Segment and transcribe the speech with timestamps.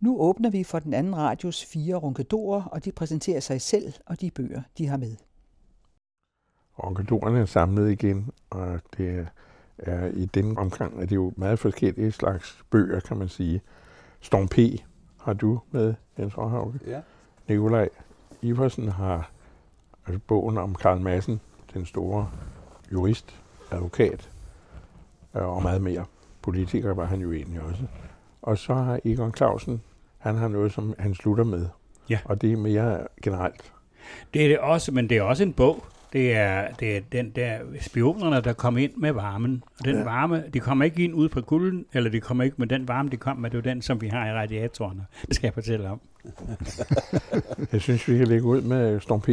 [0.00, 4.20] Nu åbner vi for den anden radios fire runkedorer, og de præsenterer sig selv og
[4.20, 5.16] de bøger, de har med.
[6.78, 9.26] Runkedorerne er samlet igen, og det
[9.78, 13.60] er i den omgang, at det er jo meget forskellige slags bøger, kan man sige.
[14.20, 14.84] Storm P.
[15.18, 16.80] har du med, Jens Råhauke.
[16.86, 17.00] Ja.
[17.48, 17.88] Nikolaj
[18.42, 19.30] Iversen har
[20.06, 21.40] altså bogen om Karl Madsen,
[21.74, 22.30] den store
[22.92, 23.40] jurist,
[23.70, 24.30] advokat
[25.36, 26.04] øh, og meget mere.
[26.42, 27.82] Politiker var han jo egentlig også.
[28.42, 29.82] Og så har Egon Clausen,
[30.20, 31.66] han har noget, som han slutter med.
[32.10, 32.18] Ja.
[32.24, 33.72] Og det er mere generelt.
[34.34, 35.84] Det er det også, men det er også en bog.
[36.12, 39.64] Det er, det er den der spionerne, der kom ind med varmen.
[39.78, 40.04] Og den Ja.
[40.04, 43.08] varme, de kommer ikke ind ude fra kulden, eller de kommer ikke med den varme,
[43.10, 43.50] de kom med.
[43.50, 45.06] Det er jo den, som vi har i radiatorerne.
[45.26, 46.00] Det skal jeg fortælle om.
[47.72, 49.28] Jeg synes, vi kan lægge ud med Storm P.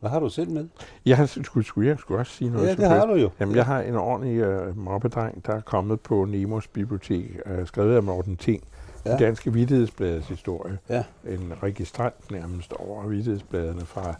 [0.00, 0.68] Hvad har du selv med?
[1.06, 2.66] Jeg har, skulle, skulle, jeg skulle også sige noget.
[2.68, 3.30] Ja, det har du jo.
[3.40, 7.96] Jamen, jeg har en ordentlig uh, mobbedreng, der er kommet på Nemos bibliotek, uh, skrevet
[7.96, 8.62] af Morten Ting.
[9.10, 9.16] Ja.
[9.16, 10.78] Danske vidtighedsbladets historie.
[10.88, 11.04] Ja.
[11.26, 14.14] En registrant nærmest over vidtighedsbladene fra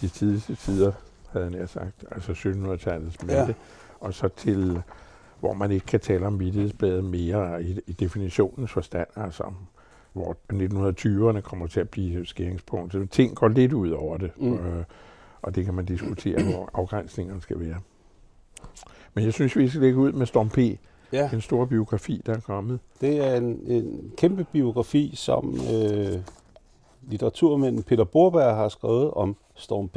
[0.00, 0.92] de tidligste tider,
[1.32, 3.52] havde jeg sagt, altså 1700-tallets midte, Ja.
[4.00, 4.82] og så til,
[5.40, 9.44] hvor man ikke kan tale om vidtighedsbladet mere i, i definitionens forstand, altså
[10.12, 13.10] hvor 1920'erne kommer til at blive skæringspunktet.
[13.10, 14.54] Ting går lidt ud over det, Mm.
[14.54, 14.84] øh,
[15.42, 17.76] og det kan man diskutere, hvor afgrænsningerne skal være.
[19.14, 20.58] Men jeg synes, vi skal lægge ud med Storm P.,
[21.12, 22.78] Ja, den store biografi, der er kommet.
[23.00, 26.18] det er en, en kæmpe biografi, som øh,
[27.08, 29.96] litteraturmanden Peter Borberg har skrevet om Storm P.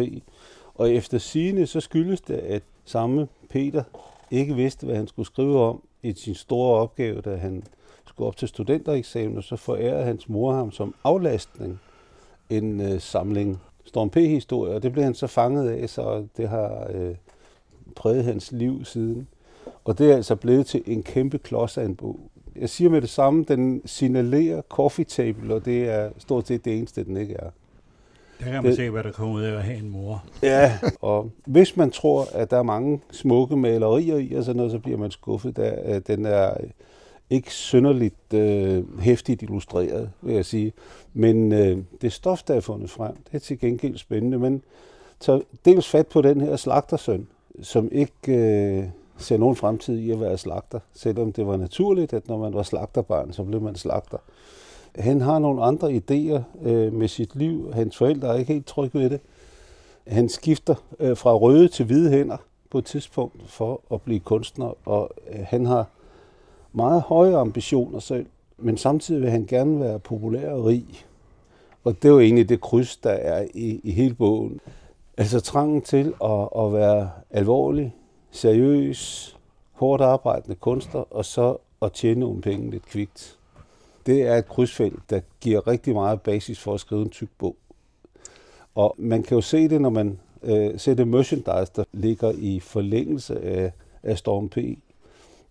[0.76, 3.84] Og efter sigende, så skyldes det, at samme Peter
[4.32, 7.64] ikke vidste, hvad han skulle skrive om i sin store opgave, da han
[8.06, 11.80] skulle op til studentereksamen, og så forærede hans mor ham som aflastning
[12.50, 16.88] en øh, samling Storm P-historier, og det blev han så fanget af, så det har
[16.94, 17.16] øh,
[17.96, 19.28] præget hans liv siden.
[19.86, 22.20] Og det er altså blevet til en kæmpe klods af en bog.
[22.56, 26.78] Jeg siger med det samme, den signalerer coffee table, og det er stort set det
[26.78, 27.50] eneste, den ikke er.
[28.40, 30.24] Der kan man Det- se, hvad der kommer ud af at have en mor.
[30.44, 34.72] Ja, og hvis man tror, at der er mange smukke malerier i og sådan noget,
[34.72, 35.56] så bliver man skuffet.
[35.56, 36.54] Der, at den er
[37.30, 40.74] ikke synderligt øh, hæftigt illustreret, vil jeg sige.
[41.14, 44.40] Men øh, det stof, der er fundet frem, det er til gengæld spændende.
[44.40, 44.62] Men
[45.20, 47.28] tager dels fat på den her slagtersøn,
[47.62, 48.84] som ikke øh,
[49.18, 52.64] ser nogen fremtid i at være slagter, selvom det var naturligt, at når man var
[52.64, 54.18] slagterbarn, så blev man slagter.
[54.96, 57.74] Han har nogle andre idéer øh, med sit liv.
[57.74, 59.20] Hans forældre er ikke helt trygge ved det.
[60.08, 62.38] Han skifter øh, fra røde til hvide hænder
[62.70, 65.88] på et tidspunkt for at blive kunstner, og øh, han har
[66.74, 68.26] meget høje ambitioner selv,
[68.58, 71.06] men samtidig vil han gerne være populær og rig.
[71.84, 74.60] Og det er jo egentlig det kryds, der er i, i hele bogen.
[75.18, 77.96] Altså trangen til at, at være alvorlig,
[78.34, 79.36] seriøs,
[79.72, 83.38] hårdt arbejdende kunstner, og så at tjene nogle penge lidt kvikt.
[84.06, 87.56] Det er et krydsfelt, der giver rigtig meget basis for at skrive en tyk bog.
[88.76, 92.60] Og man kan jo se det, når man øh, ser det merchandise, der ligger i
[92.60, 93.72] forlængelse af,
[94.04, 94.58] af Storm P.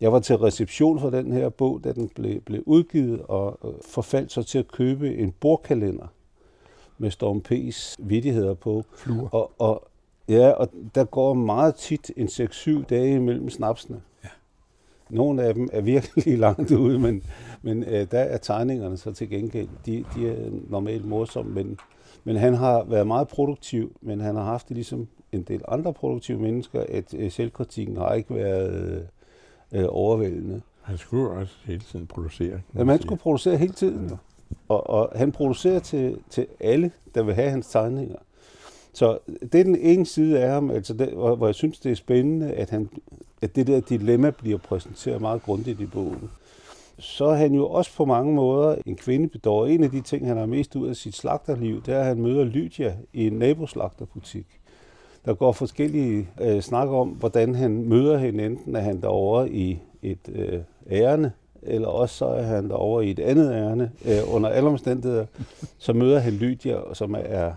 [0.01, 3.71] Jeg var til reception for den her bog, da den blev, blev udgivet, og øh,
[3.89, 6.07] forfaldt så til at købe en bordkalender
[6.99, 8.85] med Storm P's vidigheder på.
[8.97, 9.29] Fluer.
[9.35, 9.89] Og, og,
[10.29, 14.01] ja, og der går meget tit en 6-7 dage imellem snapsene.
[14.25, 14.29] Ja.
[15.11, 17.23] Nogle af dem er virkelig langt ude, men,
[17.63, 19.69] men øh, der er tegningerne så til gengæld.
[19.87, 21.79] De, de er normalt morsomme, men,
[22.25, 25.93] men han har været meget produktiv, men han har haft det ligesom en del andre
[25.93, 29.09] produktive mennesker, at øh, selvkritikken har ikke været
[29.73, 30.61] øh, overvældende.
[30.83, 32.61] Han skulle jo også hele tiden producere.
[32.75, 34.09] Ja, man skulle producere hele tiden.
[34.09, 34.17] jo.
[34.69, 38.17] Og, og han producerer til, til alle, der vil have hans tegninger.
[38.93, 39.19] Så
[39.53, 41.97] det er den ene side af ham, altså det, hvor, hvor jeg synes, det er
[41.97, 42.89] spændende, at, han,
[43.43, 46.31] at det der dilemma bliver præsenteret meget grundigt i bogen.
[46.99, 49.67] Så er han jo også på mange måder en kvindebedår.
[49.67, 52.23] En af de ting, han har mest ud af sit slagterliv, det er, at han
[52.23, 54.47] møder Lydia i en naboslagterbutik.
[55.25, 58.47] Der går forskellige øh, snak om, hvordan han møder hende.
[58.47, 60.61] Enten er han derovre i et øh,
[60.91, 61.33] ærende,
[61.63, 63.91] eller også så er han derovre i et andet ærne.
[64.07, 65.27] Øh, under alle omstændigheder,
[65.79, 67.53] så møder han Lydia, som er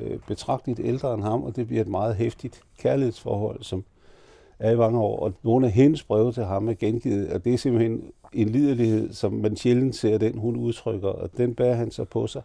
[0.00, 3.84] øh, betragteligt ældre end ham, og det bliver et meget hæftigt kærlighedsforhold, som
[4.58, 5.20] er i mange år.
[5.20, 8.02] Og nogle af hendes breve til ham er gengivet, og det er simpelthen
[8.32, 12.26] en liderlighed, som man sjældent ser den, hun udtrykker, og den bærer han så på
[12.26, 12.42] sig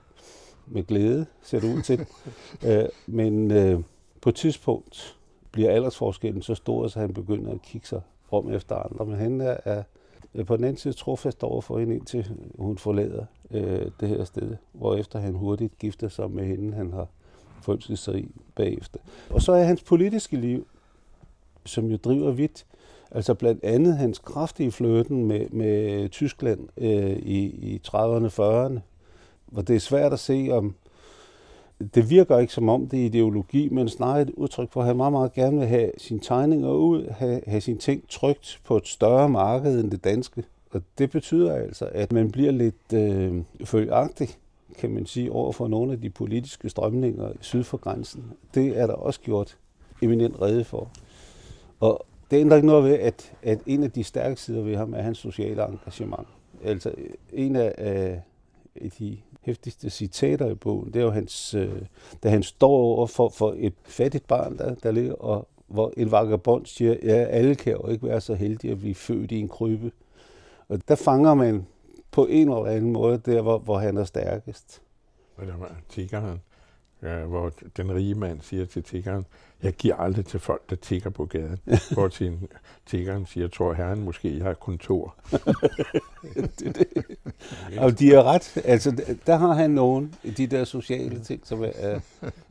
[0.68, 2.06] med glæde, ser det ud til.
[2.68, 3.80] øh, men øh,
[4.22, 5.18] på et tidspunkt
[5.52, 8.02] bliver aldersforskellen så stor, så han begynder at kigge sig
[8.32, 9.06] om efter andre.
[9.06, 9.84] Men han er, er
[10.34, 14.24] er på den anden side trofast over for hende, indtil hun forlader øh, det her
[14.24, 17.08] sted, hvorefter han hurtigt gifter sig med hende, han har
[17.64, 19.00] forelsket sig i bagefter.
[19.30, 20.68] Og så er hans politiske liv,
[21.66, 22.66] som jo driver vidt,
[23.12, 28.80] altså blandt andet hans kraftige fløten med, med Tyskland øh, i, i 30'erne, 40'erne,
[29.46, 30.76] hvor det er svært at se, om
[31.96, 34.98] det virker ikke som om det er ideologi, men snarere et udtryk for, at han
[34.98, 38.88] meget, meget gerne vil have sine tegninger ud, have, have sine ting trygt på et
[38.88, 40.44] større marked end det danske.
[40.72, 44.30] Og det betyder altså, at man bliver lidt øh, følgagtig
[44.78, 48.24] kan man sige, over for nogle af de politiske strømninger syd for grænsen.
[48.54, 49.58] Det er der også gjort
[50.02, 50.90] eminent rede for.
[51.80, 54.94] Og det ændrer ikke noget ved, at, at en af de stærke sider ved ham
[54.94, 56.28] er hans sociale engagement.
[56.64, 56.92] Altså
[57.34, 58.22] en af, af
[59.00, 61.82] de hæftigste citater i bogen, det er jo hans, øh,
[62.24, 66.12] da han står over for, for et fattigt barn, der, der ligger, og hvor en
[66.12, 69.48] vagabond siger, ja, alle kan jo ikke være så heldige at blive født i en
[69.48, 69.92] krybe.
[70.70, 71.66] Og der fanger man
[72.14, 74.82] på en eller anden måde der, hvor, hvor han er stærkest.
[75.90, 76.42] Tiggeren,
[77.04, 79.26] ja, hvor den rige mand siger til tiggeren,
[79.64, 81.60] jeg giver aldrig til folk, der tigger på gaden.
[81.94, 82.40] hvor til
[82.86, 85.16] tiggeren siger, tror herren måske, jeg har kontor.
[86.60, 86.88] det, det.
[87.78, 92.00] Og de er ret, altså der har han nogen, de der sociale ting, som er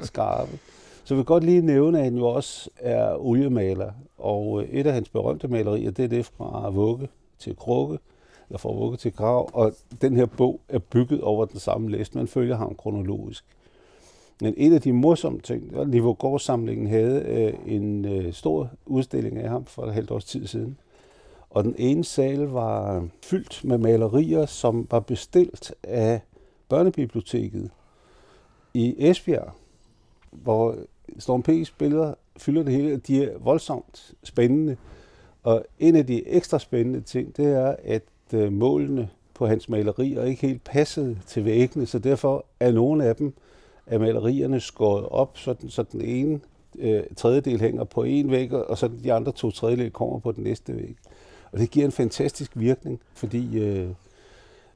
[0.00, 0.58] skarpe.
[1.04, 4.92] Så jeg vil godt lige nævne, at han jo også er oliemaler, og et af
[4.92, 7.08] hans berømte malerier, det er det fra vugge
[7.38, 7.98] til krukke,
[8.48, 12.18] eller fra vugge til grav, og den her bog er bygget over den samme liste.
[12.18, 13.44] Man følger ham kronologisk.
[14.40, 19.38] Men en af de morsomme ting, var Niveau Gårdssamlingen havde øh, en øh, stor udstilling
[19.38, 20.78] af ham for et halvt års tid siden.
[21.50, 26.20] Og den ene sal var fyldt med malerier, som var bestilt af
[26.68, 27.70] børnebiblioteket
[28.74, 29.50] i Esbjerg,
[30.30, 30.76] hvor
[31.18, 34.76] Storm P's billeder fylder det hele, de er voldsomt spændende.
[35.42, 38.02] Og en af de ekstra spændende ting, det er, at
[38.34, 43.16] øh, målene på hans malerier ikke helt passede til væggene, så derfor er nogle af
[43.16, 43.34] dem
[43.86, 46.40] af malerierne skåret op, så den, så den ene
[46.78, 50.44] øh, tredjedel hænger på en væg, og så de andre to tredjedel kommer på den
[50.44, 50.96] næste væg.
[51.52, 53.88] Og det giver en fantastisk virkning, fordi øh,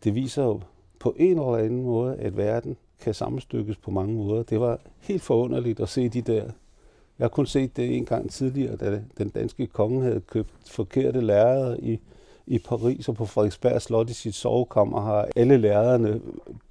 [0.04, 0.60] det viser jo
[0.98, 4.42] på en eller anden måde, at verden kan sammenstykkes på mange måder.
[4.42, 6.42] Det var helt forunderligt at se de der.
[7.18, 11.20] Jeg har kun set det en gang tidligere, da den danske konge havde købt forkerte
[11.20, 12.00] lærere i
[12.46, 16.20] i Paris og på Frederiksberg Slot i sit sovekammer har alle lærerne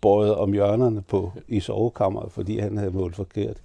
[0.02, 3.58] båret om hjørnerne på i sovekammeret, fordi han havde målt forkert.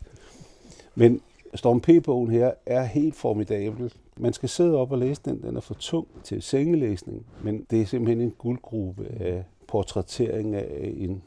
[0.94, 1.20] Men
[1.54, 3.92] Storm P-bogen her er helt formidabel.
[4.16, 5.42] Man skal sidde op og læse den.
[5.42, 10.94] Den er for tung til sengelæsning, men det er simpelthen en guldgruppe af portrættering af
[10.96, 11.22] en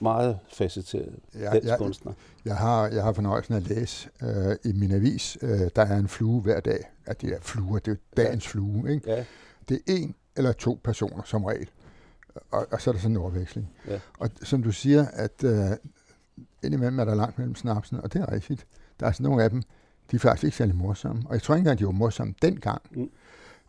[0.00, 2.12] meget facetteret ja, dansk jeg, kunstner.
[2.44, 6.08] Jeg har, jeg har fornøjelsen at læse øh, i min avis, øh, der er en
[6.08, 6.90] flue hver dag.
[7.06, 8.50] At det er fluer, det er dagens ja.
[8.50, 8.92] flue.
[8.94, 9.10] Ikke?
[9.10, 9.24] Ja.
[9.68, 11.68] Det er en eller to personer som regel.
[12.50, 13.70] Og, og så er der sådan en overveksling.
[13.88, 13.98] Ja.
[14.18, 15.70] Og som du siger, at øh,
[16.62, 18.66] indimellem er der langt mellem snapsen, og det er rigtigt.
[19.00, 19.62] Der er sådan nogle af dem,
[20.10, 21.22] de er faktisk ikke særlig morsomme.
[21.26, 22.82] Og jeg tror ikke engang, de var morsomme dengang.
[22.90, 23.10] Mm.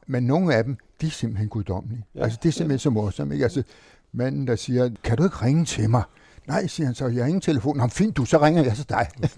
[0.07, 2.05] Men nogle af dem, de er simpelthen guddommelige.
[2.15, 2.23] Ja.
[2.23, 2.81] Altså, det er simpelthen ja.
[2.81, 3.33] så morsomme.
[3.33, 3.43] Ikke?
[3.43, 3.63] Altså,
[4.11, 6.03] manden, der siger, kan du ikke ringe til mig?
[6.47, 7.77] Nej, siger han så, jeg har ingen telefon.
[7.77, 9.07] Nå, fint, du, så ringer jeg til dig.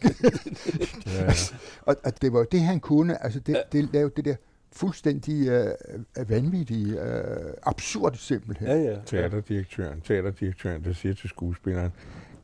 [1.06, 1.34] ja, ja.
[1.82, 3.24] og, og det var jo det, han kunne.
[3.24, 4.36] Altså, det, det lavede det der
[4.76, 8.68] fuldstændig øh, vanvittig, øh, absurd simpelthen.
[8.68, 8.98] Ja, ja.
[9.06, 11.92] Teaterdirektøren, teaterdirektøren, der siger til skuespilleren,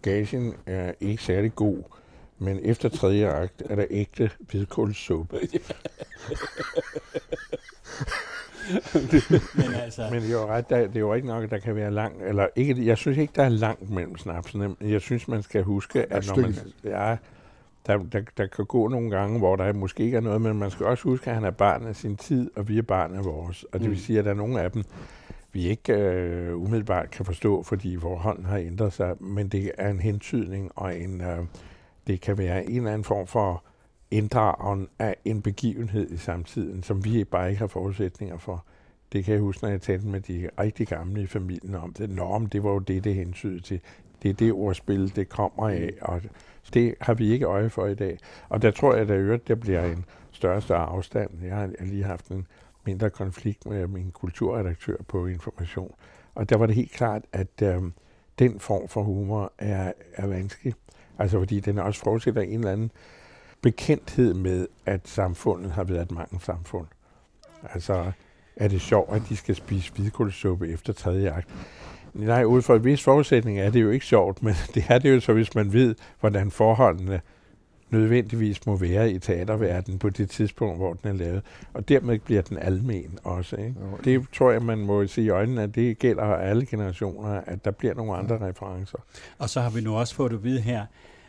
[0.01, 1.83] gagen er ikke særlig god,
[2.39, 5.39] men efter tredje akt er der ægte hvidkålssuppe.
[9.55, 10.07] men, altså...
[10.11, 11.91] men det er jo ret, der, det er jo ikke nok, at der kan være
[11.91, 14.75] langt, eller ikke, jeg synes ikke, der er langt mellem snapsene.
[14.81, 17.17] Jeg synes, man skal huske, at når man, ja,
[17.87, 20.71] der, der, der kan gå nogle gange, hvor der måske ikke er noget, men man
[20.71, 23.25] skal også huske, at han er barn af sin tid, og vi er barn af
[23.25, 23.63] vores.
[23.63, 24.01] Og det vil mm.
[24.01, 24.83] sige, at der er nogle af dem,
[25.53, 29.89] vi ikke øh, umiddelbart kan forstå, fordi vores hånd har ændret sig, men det er
[29.89, 31.45] en hentydning, og en, øh,
[32.07, 33.63] det kan være en eller anden form for
[34.11, 38.65] inddragen af en begivenhed i samtiden, som vi bare ikke har forudsætninger for.
[39.13, 42.09] Det kan jeg huske, når jeg talte med de rigtig gamle i familien om det.
[42.09, 43.79] Nå, men det var jo det, det hentydede til.
[44.23, 46.21] Det er det ordspil, det kommer af, og
[46.73, 48.17] det har vi ikke øje for i dag.
[48.49, 51.29] Og der tror jeg, at der, der bliver en større og større afstand.
[51.43, 52.47] Jeg har lige haft en
[52.85, 55.95] mindre konflikt med min kulturredaktør på Information.
[56.35, 57.81] Og der var det helt klart, at øh,
[58.39, 60.73] den form for humor er, er vanskelig.
[61.19, 62.91] Altså fordi den også forudsætter en eller anden
[63.61, 66.87] bekendthed med, at samfundet har været et mange samfund.
[67.63, 68.11] Altså,
[68.55, 71.49] er det sjovt, at de skal spise hvidkålsuppe efter tredje akt?
[72.13, 75.15] Nej, ud fra en vis forudsætning er det jo ikke sjovt, men det er det
[75.15, 77.21] jo så, hvis man ved, hvordan forholdene
[77.89, 81.41] nødvendigvis må være i teaterverdenen på det tidspunkt, hvor den er lavet.
[81.73, 83.55] Og dermed bliver den almen også.
[83.55, 83.75] Ikke?
[84.03, 87.71] Det tror jeg, man må se i øjnene, at det gælder alle generationer, at der
[87.71, 88.97] bliver nogle andre referencer.
[89.37, 90.85] Og så har vi nu også fået at vide her,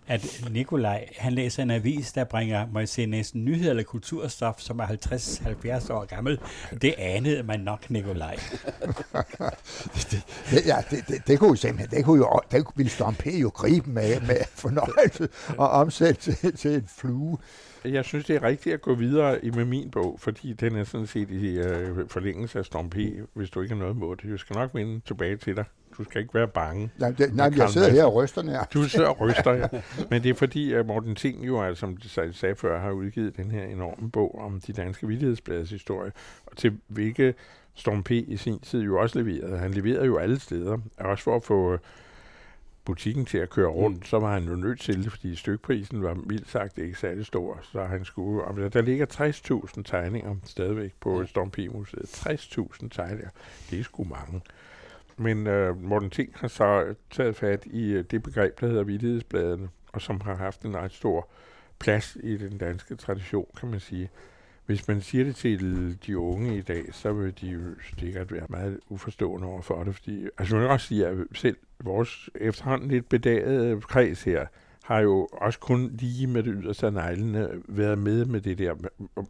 [0.06, 4.60] at Nikolaj, han læser en avis, der bringer, må jeg sige, næsten nyheder eller kulturstof,
[4.60, 6.38] som er 50-70 år gammel.
[6.82, 8.34] Det anede man nok, Nikolaj.
[10.10, 13.14] det, det, ja, det, det, det, kunne jo simpelthen, det kunne jo, det ville Storm
[13.14, 13.26] P.
[13.26, 15.28] jo gribe med, med fornøjelse
[15.58, 17.38] og omsætte til, til en flue.
[17.84, 20.84] Jeg synes, det er rigtigt at gå videre i med min bog, fordi den er
[20.84, 22.96] sådan set i øh, forlængelse af Storm P.,
[23.34, 24.30] hvis du ikke har noget mod det.
[24.30, 25.64] Jeg skal nok vende tilbage til dig.
[26.04, 26.90] Du skal ikke være bange.
[26.98, 28.68] Nej, det, nej jeg sidder her og ryster nær.
[28.74, 29.68] Du sidder og ryster, ja.
[30.10, 33.36] Men det er fordi, at Morten Ting jo, altså, som du sagde før, har udgivet
[33.36, 36.12] den her enorme bog om de danske vidtighedsbladets historie,
[36.46, 37.34] og til hvilke
[37.74, 38.10] Storm P.
[38.10, 39.58] i sin tid jo også leverede.
[39.58, 41.78] Han leverede jo alle steder, også for at få
[42.84, 44.04] butikken til at køre rundt, mm.
[44.04, 47.58] så var han jo nødt til det, fordi stykprisen var mildt sagt ikke særlig stor,
[47.62, 49.06] så han skulle, og der ligger
[49.76, 51.26] 60.000 tegninger stadigvæk på ja.
[51.26, 52.26] Storm P-museet.
[52.26, 53.28] 60.000 tegninger,
[53.70, 54.40] det er sgu mange.
[55.16, 56.20] Men øh, Morten T.
[56.34, 60.62] har så taget fat i øh, det begreb, der hedder vidtighedsbladene, og som har haft
[60.62, 61.28] en ret stor
[61.78, 64.10] plads i den danske tradition, kan man sige.
[64.66, 67.60] Hvis man siger det til de unge i dag, så vil de jo
[67.98, 71.56] sikkert være meget uforstående over for det, fordi, altså jeg vil også sige, at selv
[71.80, 74.46] vores efterhånden lidt bedagede kreds her,
[74.92, 78.74] har jo også kun lige med det yderste af neglene været med med det der,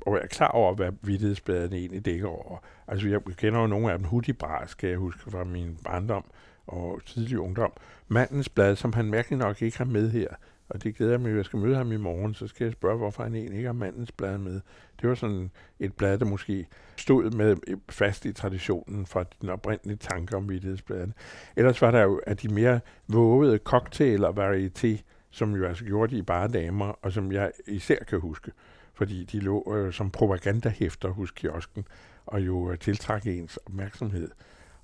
[0.06, 2.58] og er klar over, hvad vidtighedsbladene egentlig dækker over.
[2.88, 6.24] Altså, jeg kender jo nogle af dem, Hudibras, skal jeg huske fra min barndom
[6.66, 7.72] og tidlig ungdom.
[8.08, 10.28] Mandens blad, som han mærkeligt nok ikke har med her,
[10.68, 12.98] og det glæder mig, at jeg skal møde ham i morgen, så skal jeg spørge,
[12.98, 14.60] hvorfor han egentlig ikke har mandens blad med.
[15.00, 15.50] Det var sådan
[15.80, 16.66] et blad, der måske
[16.96, 17.56] stod med
[17.88, 21.12] fast i traditionen fra den oprindelige tanke om vidtighedsbladene.
[21.56, 25.02] Ellers var der jo at de mere vågede cocktail og varieté,
[25.32, 28.52] som jo altså gjorde de bare damer, og som jeg især kan huske,
[28.94, 31.84] fordi de lå øh, som propagandahæfter hos kiosken,
[32.26, 34.28] og jo øh, tiltrak ens opmærksomhed.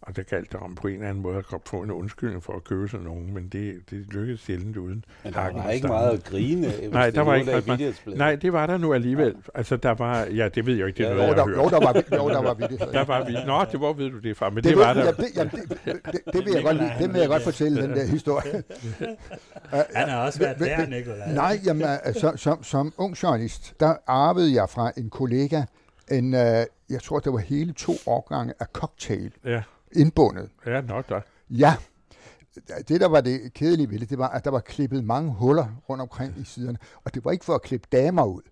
[0.02, 2.52] Og der galt det om på en eller anden måde at få en undskyldning for
[2.52, 6.11] at købe sådan nogen, men det, det lykkedes sjældent uden Men der var ikke meget
[6.11, 8.02] at grine, Nej, der var ikke ret meget.
[8.07, 9.26] Nej, det var der nu alligevel.
[9.26, 9.59] Ja.
[9.59, 11.62] Altså, der var, ja, det ved jeg ikke, det er ja, noget, jo, jeg der,
[11.62, 12.81] jo, der var, jo, der var vidigt.
[12.93, 13.47] Der var vidigt.
[13.47, 15.05] Nå, det var, ved du det fra, men det, det var der.
[15.05, 15.52] Ja, det, ja, det,
[15.85, 18.62] det, det, vil jeg godt, det vil jeg godt fortælle, den der historie.
[19.95, 21.35] Han har også været der, Nicolai.
[21.35, 21.87] Nej, jamen,
[22.21, 25.62] som, som, som ung journalist, der arvede jeg fra en kollega
[26.11, 26.40] en, uh,
[26.90, 29.33] jeg tror, det var hele to årgange af cocktail.
[29.45, 30.50] Ja indbundet.
[30.66, 31.21] Ja, nok da.
[31.50, 31.76] Ja.
[32.88, 35.66] Det, der var det kedelige ved det, det var, at der var klippet mange huller
[35.88, 36.78] rundt omkring i siderne.
[37.04, 38.42] Og det var ikke for at klippe damer ud,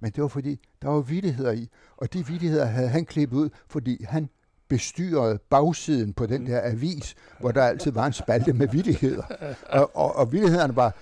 [0.00, 1.68] men det var fordi, der var vidtigheder i.
[1.96, 4.28] Og de vidtigheder havde han klippet ud, fordi han
[4.68, 9.22] bestyrede bagsiden på den der avis, hvor der altid var en spalte med vidtigheder.
[9.68, 10.96] Og, og, og vidtighederne var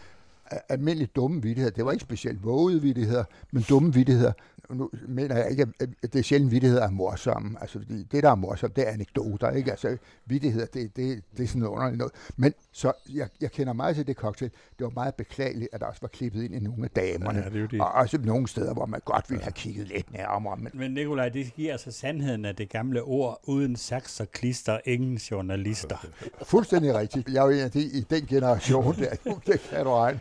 [0.69, 1.75] almindeligt dumme vidtigheder.
[1.75, 4.33] Det var ikke specielt vågede vidtigheder, men dumme vidtigheder
[4.71, 7.59] nu mener jeg ikke, at det er sjældent vidtigheder er morsomme.
[7.61, 9.71] Altså, fordi det, der er morsomt, det er anekdoter, ikke?
[9.71, 12.13] Altså, vidtigheder, det, det, det er sådan noget underligt noget.
[12.37, 14.51] Men så, jeg, jeg kender meget til det cocktail.
[14.79, 17.39] Det var meget beklageligt, at der også var klippet ind i nogle af damerne.
[17.39, 17.81] Ja, det er jo det.
[17.81, 20.57] Og også nogle steder, hvor man godt ville have kigget lidt nærmere.
[20.57, 24.79] Men, men Nikolaj, det giver altså sandheden af det gamle ord, uden saks og klister,
[24.85, 26.07] ingen journalister.
[26.43, 27.29] Fuldstændig rigtigt.
[27.29, 29.11] Jeg er jo en af de i den generation der.
[29.47, 30.21] det kan du regne.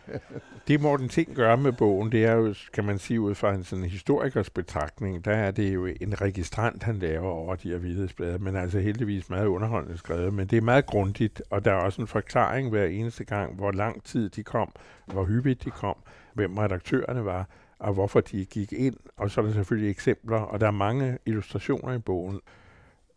[0.67, 3.63] det Morten Ting gør med bogen, det er jo, kan man sige, ud fra en
[3.63, 3.85] sådan
[4.33, 8.55] historikers betragtning, der er det jo en registrant, han laver over de her vidtighedsblade, men
[8.55, 12.07] altså heldigvis meget underholdende skrevet, men det er meget grundigt, og der er også en
[12.07, 14.71] forklaring hver eneste gang, hvor lang tid de kom,
[15.05, 15.95] hvor hyppigt de kom,
[16.33, 17.47] hvem redaktørerne var,
[17.79, 21.17] og hvorfor de gik ind, og så er der selvfølgelig eksempler, og der er mange
[21.25, 22.39] illustrationer i bogen,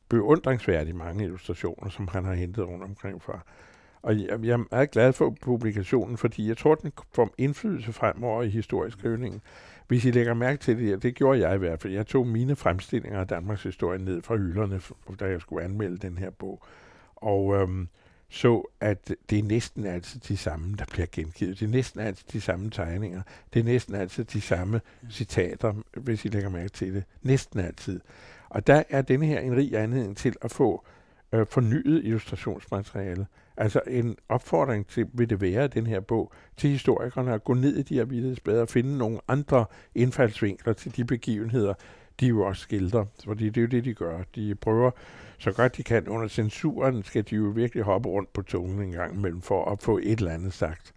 [0.08, 3.40] beundringsværdigt mange illustrationer, som han har hentet rundt omkring fra.
[4.02, 8.42] Og jeg, jeg er meget glad for publikationen, fordi jeg tror, den får indflydelse fremover
[8.42, 9.40] i historieskrivningen.
[9.88, 11.92] Hvis I lægger mærke til det, det gjorde jeg i hvert fald.
[11.92, 14.80] Jeg tog mine fremstillinger af Danmarks historie ned fra hylderne,
[15.20, 16.62] da jeg skulle anmelde den her bog.
[17.16, 17.88] Og øhm,
[18.28, 21.60] så, at det er næsten altid de samme, der bliver gengivet.
[21.60, 23.22] Det er næsten altid de samme tegninger.
[23.54, 27.04] Det er næsten altid de samme citater, hvis I lægger mærke til det.
[27.22, 28.00] Næsten altid.
[28.48, 30.86] Og der er denne her en rig anledning til at få
[31.32, 33.26] øh, fornyet illustrationsmateriale.
[33.56, 37.76] Altså en opfordring til, vil det være den her bog, til historikerne at gå ned
[37.76, 41.74] i de her vidtighedsblade og finde nogle andre indfaldsvinkler til de begivenheder,
[42.20, 43.04] de jo også skildrer.
[43.24, 44.22] Fordi det er jo det, de gør.
[44.34, 44.90] De prøver
[45.38, 46.08] så godt de kan.
[46.08, 49.82] Under censuren skal de jo virkelig hoppe rundt på tungen en gang imellem for at
[49.82, 50.92] få et eller andet sagt.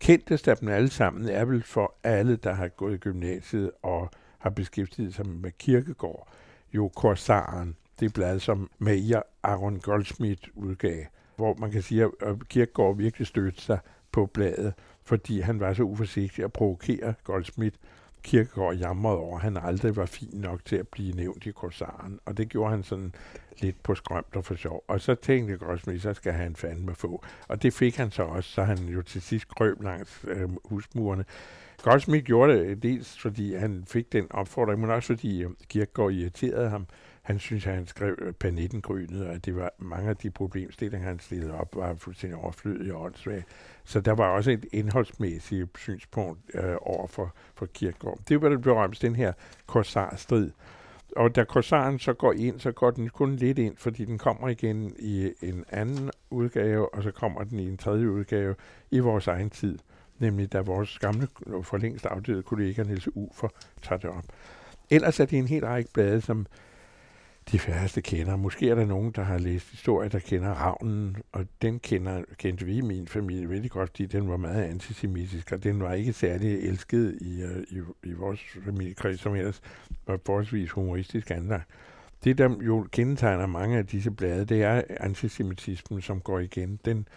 [0.00, 4.10] Kendtest af dem alle sammen er vel for alle, der har gået i gymnasiet og
[4.38, 6.28] har beskæftiget sig med kirkegård,
[6.72, 11.04] jo Korsaren, det blad, som Maja Aaron Goldsmith udgav
[11.42, 13.78] hvor man kan sige, at Kirkegaard virkelig stødte sig
[14.12, 17.76] på bladet, fordi han var så uforsigtig at provokere Goldsmith
[18.22, 22.20] Kirkegaard jamrede over, at han aldrig var fin nok til at blive nævnt i korsaren.
[22.24, 23.14] Og det gjorde han sådan
[23.58, 24.84] lidt på skrømt og for sjov.
[24.88, 27.24] Og så tænkte Goldsmith, så skal han fandme få.
[27.48, 31.24] Og det fik han så også, så han jo til sidst krøb langs øh, husmurene.
[31.82, 36.70] Goldsmith gjorde det dels, fordi han fik den opfordring, men også fordi øh, Kirkegaard irriterede
[36.70, 36.86] ham.
[37.22, 41.08] Han synes, at han skrev øh, Panettengrynet, og at det var mange af de problemstillinger,
[41.08, 43.44] han stillede op, var fuldstændig overflødige og åndssvage.
[43.84, 48.18] Så der var også et indholdsmæssigt synspunkt øh, over for, for Kirkegaard.
[48.28, 49.32] Det var det berømte, den her
[49.66, 50.50] korsarstrid.
[51.16, 54.48] Og da korsaren så går ind, så går den kun lidt ind, fordi den kommer
[54.48, 58.54] igen i en anden udgave, og så kommer den i en tredje udgave
[58.90, 59.78] i vores egen tid
[60.22, 61.28] nemlig da vores gamle,
[61.62, 63.48] for længst afdøde kollega Niels Ufer
[63.82, 64.24] tager det op.
[64.90, 66.46] Ellers er det en helt række blade, som
[67.52, 68.36] de færreste kender.
[68.36, 72.66] Måske er der nogen, der har læst historie, der kender Ravnen, og den kender, kendte
[72.66, 76.12] vi i min familie vældig godt, fordi den var meget antisemitisk, og den var ikke
[76.12, 79.60] særlig elsket i, øh, i, i vores familiekreds, som ellers
[80.06, 81.68] var forholdsvis humoristisk anlagt.
[82.24, 86.78] Det, der jo kendetegner mange af disse blade, det er antisemitismen, som går igen.
[86.84, 87.08] Den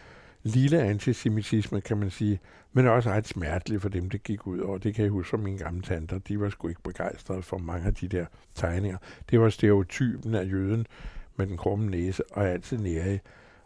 [0.45, 2.39] lille antisemitisme, kan man sige,
[2.73, 4.77] men også ret smertelig for dem, det gik ud over.
[4.77, 6.19] Det kan jeg huske fra mine gamle tanter.
[6.19, 8.25] De var sgu ikke begejstrede for mange af de der
[8.55, 8.97] tegninger.
[9.29, 10.87] Det var stereotypen af jøden
[11.35, 13.19] med den krumme næse og altid nære.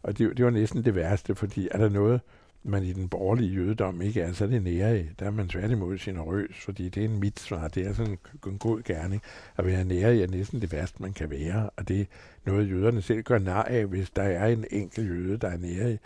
[0.04, 2.22] Og det, det var næsten det værste, fordi er der noget,
[2.64, 5.06] man i den borgerlige jødedom ikke er, så er det nære.
[5.20, 7.68] Der er man tværtimod generøs, fordi det er en mitsvar.
[7.68, 9.22] Det er sådan en, en god gerning.
[9.58, 11.70] At være nære er næsten det værste, man kan være.
[11.78, 12.06] Og det er
[12.46, 15.98] noget, jøderne selv gør nar af, hvis der er en enkelt jøde, der er nære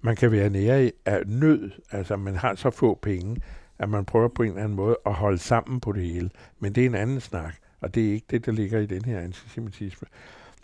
[0.00, 3.40] man kan være nære af nød, altså man har så få penge,
[3.78, 6.30] at man prøver på en eller anden måde at holde sammen på det hele.
[6.58, 9.04] Men det er en anden snak, og det er ikke det, der ligger i den
[9.04, 10.08] her antisemitisme.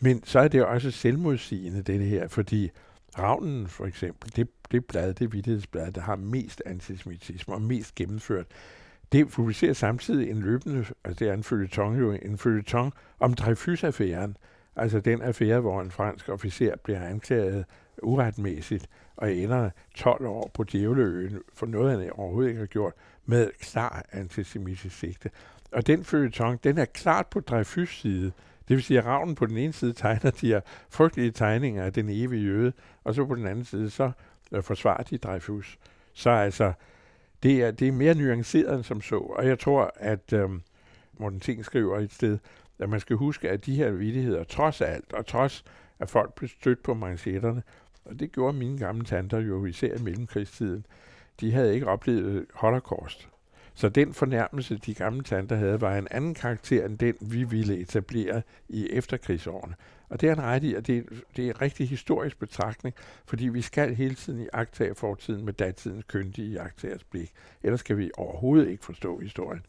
[0.02, 2.70] Men så er det også selvmodsigende, det her, fordi
[3.18, 8.46] Ravnen for eksempel, det, det blad, det vidtighedsblad, der har mest antisemitisme og mest gennemført,
[9.12, 14.36] det publicerer samtidig en løbende, altså det er en følgetong jo, en følgetong om Dreyfus-affæren,
[14.76, 17.64] altså den affære, hvor en fransk officer bliver anklaget
[18.02, 22.92] uretmæssigt og ender 12 år på Djævleøen for noget, han overhovedet ikke har gjort,
[23.26, 25.30] med klar antisemitisk sigte.
[25.72, 28.32] Og den følgetong, den er klart på Dreyfus side.
[28.68, 31.92] Det vil sige, at Ravnen på den ene side tegner de her frygtelige tegninger af
[31.92, 32.72] den evige jøde,
[33.04, 34.11] og så på den anden side, så
[34.52, 35.78] øh, forsvarer de Dreyfus.
[36.12, 36.72] Så altså,
[37.42, 39.19] det er, det er mere nuanceret end som så.
[39.19, 40.50] Og jeg tror, at øh,
[41.19, 42.38] Morten Ting skriver et sted,
[42.78, 45.64] at man skal huske, at de her vidigheder, trods alt, og trods
[45.99, 47.62] at folk blev stødt på manchetterne,
[48.04, 50.86] og det gjorde mine gamle tanter jo især i mellemkrigstiden.
[51.41, 53.28] De havde ikke oplevet holocaust.
[53.75, 57.78] Så den fornærmelse, de gamle tanter havde, var en anden karakter end den, vi ville
[57.78, 59.75] etablere i efterkrigsårene.
[60.08, 63.49] Og det er en ret i, og det, det er en rigtig historisk betragtning, fordi
[63.49, 67.32] vi skal hele tiden i agtage fortiden med datidens kyndige agtagers blik.
[67.62, 69.67] Ellers skal vi overhovedet ikke forstå historien.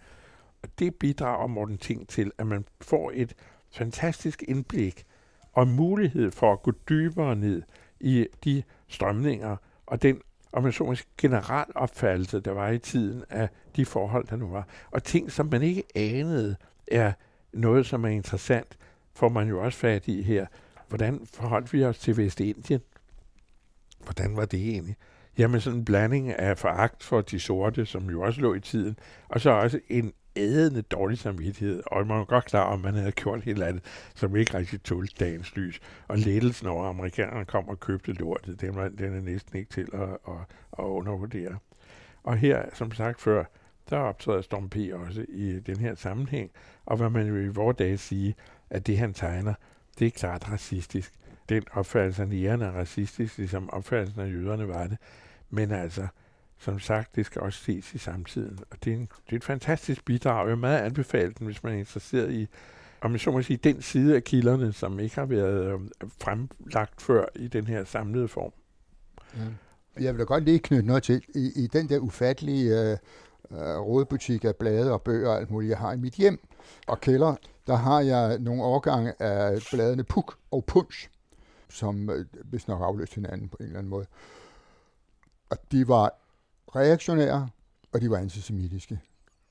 [0.61, 3.33] Og det bidrager Morten Ting til, at man får et
[3.71, 5.05] fantastisk indblik
[5.53, 7.61] og mulighed for at gå dybere ned
[8.03, 10.21] i de strømninger og den
[10.53, 14.47] og man så en generel opfattelse, der var i tiden af de forhold, der nu
[14.47, 14.67] var.
[14.91, 16.55] Og ting, som man ikke anede,
[16.87, 17.13] er
[17.53, 18.77] noget, som er interessant,
[19.13, 20.45] får man jo også fat i her.
[20.87, 22.81] Hvordan forholdt vi os til Vestindien?
[24.03, 24.95] Hvordan var det egentlig?
[25.37, 28.99] Jamen sådan en blanding af foragt for de sorte, som jo også lå i tiden,
[29.29, 32.93] og så også en ædende dårlig samvittighed, og man var godt klar om, at man
[32.93, 33.83] havde gjort et eller andet,
[34.15, 35.79] som ikke rigtig tålte dagens lys.
[36.07, 39.71] Og lettelsen over, at amerikanerne kom og købte lortet, den, var, den er næsten ikke
[39.71, 40.39] til at, at,
[40.79, 41.57] at undervurdere.
[42.23, 43.43] Og her, som sagt før,
[43.89, 44.77] der optræder Storm P.
[44.93, 46.51] også i den her sammenhæng,
[46.85, 48.35] og hvad man jo i vores dage sige,
[48.69, 49.53] at det han tegner,
[49.99, 51.13] det er klart racistisk.
[51.49, 54.97] Den opfattelse af nærende er racistisk, ligesom opfattelsen af jøderne var det.
[55.49, 56.07] Men altså,
[56.63, 58.59] som sagt, det skal også ses i samtiden.
[58.71, 60.39] Og det er, en, det er et fantastisk bidrag.
[60.39, 62.47] Jeg vil meget anbefale den, hvis man er interesseret i,
[63.01, 65.79] om jeg så må sige, den side af kilderne, som ikke har været øh,
[66.21, 68.51] fremlagt før i den her samlede form.
[69.37, 69.41] Ja.
[70.03, 71.23] Jeg vil da godt lige knytte noget til.
[71.35, 72.97] I, i den der ufattelige øh,
[73.51, 76.47] øh, rådbutik af blade og bøger og alt muligt, jeg har i mit hjem
[76.87, 77.35] og kælder,
[77.67, 81.09] der har jeg nogle årgange af bladene Puk og Punch,
[81.69, 84.05] som øh, hvis nok afløst hinanden på en eller anden måde.
[85.49, 86.22] Og de var
[86.75, 87.49] reaktionære,
[87.93, 88.99] og de var antisemitiske.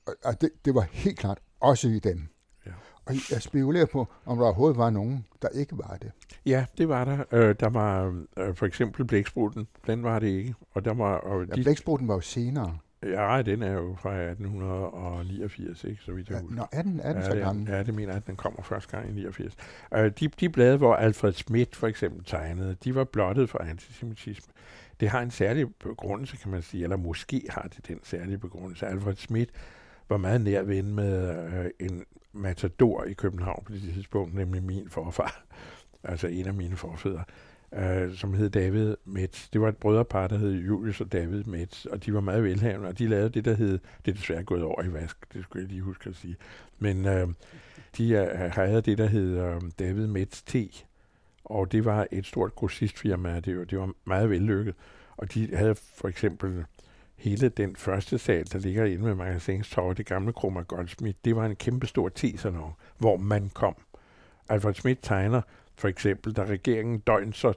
[0.05, 2.27] Og, og det, det var helt klart også i dem.
[2.65, 2.71] Ja.
[3.05, 6.11] Og jeg spekulerer på, om der overhovedet var nogen, der ikke var det.
[6.45, 7.23] Ja, det var der.
[7.31, 9.67] Øh, der var øh, for eksempel blæksprutten.
[9.87, 10.55] Den var det ikke.
[10.71, 12.77] Og der var, og de, ja, blæksprutten var jo senere.
[13.05, 16.55] Ja, den er jo fra 1889, ikke, så vidt jeg husker.
[16.55, 17.69] Nå, er den, er den ja, så gammel?
[17.69, 19.55] Ja, det mener at den kommer første gang i 89.
[19.91, 24.53] Uh, de, de blade, hvor Alfred Schmidt for eksempel tegnede, de var blottet for antisemitisme.
[25.03, 28.85] Det har en særlig begrundelse, kan man sige, eller måske har det den særlige begrundelse.
[28.85, 29.49] Alfred Schmidt
[30.09, 34.89] var meget nær ven med øh, en matador i København på det tidspunkt, nemlig min
[34.89, 35.45] forfar,
[36.03, 37.23] altså en af mine forfædre,
[37.73, 39.49] øh, som hed David Metz.
[39.49, 42.87] Det var et brødrepar, der hed Julius og David Metz, og de var meget velhavende,
[42.87, 45.63] og de lavede det, der hed, det er desværre gået over i vask, det skulle
[45.63, 46.35] jeg lige huske at sige,
[46.79, 47.27] men øh,
[47.97, 50.55] de øh, havde det, der hed øh, David Metz T,
[51.53, 54.75] og det var et stort grossistfirma, det var, det var meget vellykket,
[55.17, 56.65] og de havde for eksempel
[57.15, 61.45] hele den første sal, der ligger inde med Magasinstorv, det gamle Kroma Goldsmith, det var
[61.45, 63.75] en kæmpe stor tesalon, hvor man kom.
[64.49, 65.41] Alfred Schmidt tegner
[65.75, 67.53] for eksempel, da regeringen døgn så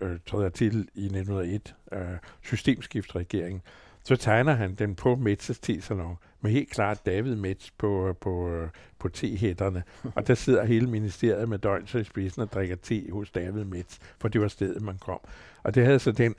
[0.00, 2.00] øh, træder til i 1901, øh,
[2.42, 3.62] systemskiftregeringen,
[4.02, 8.62] så tegner han den på Metzes tesalon med helt klart David Mets på, på,
[8.98, 9.82] på tehætterne.
[10.14, 13.98] Og der sidder hele ministeriet med døgn i spidsen og drikker te hos David Mets,
[14.18, 15.20] for det var stedet, man kom.
[15.62, 16.34] Og det havde så den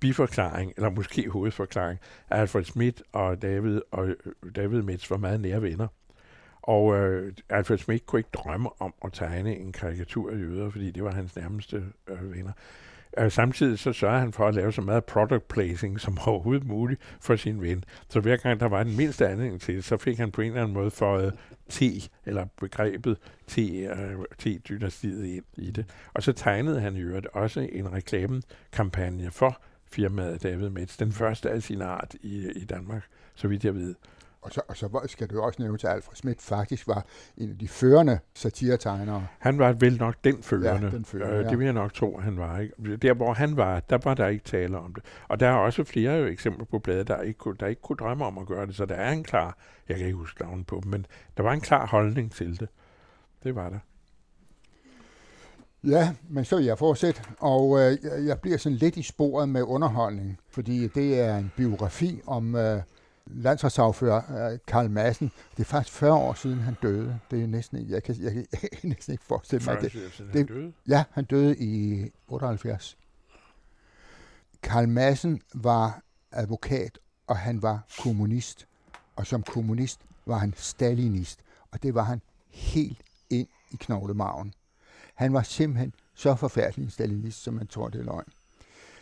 [0.00, 4.16] biforklaring, eller måske hovedforklaring, at Alfred Schmidt og David, og øh,
[4.56, 5.86] David Mets var meget nære venner.
[6.62, 10.90] Og øh, Alfred Schmidt kunne ikke drømme om at tegne en karikatur af jøder, fordi
[10.90, 12.52] det var hans nærmeste øh, venner.
[13.18, 17.00] Øh, samtidig så sørger han for at lave så meget product placing som overhovedet muligt
[17.20, 17.84] for sin ven.
[18.08, 20.46] Så hver gang der var den mindste anledning til det, så fik han på en
[20.46, 21.34] eller anden måde fået
[21.68, 21.82] T,
[22.26, 25.84] eller begrebet T, øh, T-dynastiet ind i det.
[26.14, 29.60] Og så tegnede han i øvrigt også en reklamekampagne for
[29.92, 30.96] firmaet David Metz.
[30.96, 33.02] Den første af sin art i, i Danmark,
[33.34, 33.94] så vidt jeg ved.
[34.42, 37.58] Og så, og så skal du også nævne til Alfred Schmidt faktisk var en af
[37.58, 39.26] de førende satiretegnere.
[39.38, 40.86] Han var vel nok den førende.
[40.86, 41.50] Ja, den førende øh, ja.
[41.50, 42.58] Det vil jeg nok tro, han var.
[42.58, 42.96] Ikke?
[42.96, 45.04] Der, hvor han var, der var der ikke tale om det.
[45.28, 47.96] Og der er også flere jo eksempler på bladet, der ikke, kunne, der ikke kunne
[47.96, 48.74] drømme om at gøre det.
[48.74, 51.52] Så der er en klar, jeg kan ikke huske navnet på dem, men der var
[51.52, 52.68] en klar holdning til det.
[53.44, 53.78] Det var der.
[55.84, 59.62] Ja, men så vil jeg fortsætte, og øh, jeg bliver sådan lidt i sporet med
[59.62, 62.82] underholdning, fordi det er en biografi om øh,
[63.32, 65.32] landsretssagfører øh, Karl Madsen.
[65.56, 67.18] Det er faktisk 40 år siden, han døde.
[67.30, 69.92] Det er næsten, jeg kan, jeg kan, jeg kan næsten ikke forestille mig det.
[69.92, 70.72] Siden det, han døde?
[70.88, 72.96] Ja, han døde i 78.
[74.62, 78.66] Karl Madsen var advokat, og han var kommunist.
[79.16, 81.40] Og som kommunist var han stalinist,
[81.70, 84.54] og det var han helt ind i knoglemagen.
[85.14, 88.32] Han var simpelthen så forfærdelig en stalinist, som man tror, det er løgn.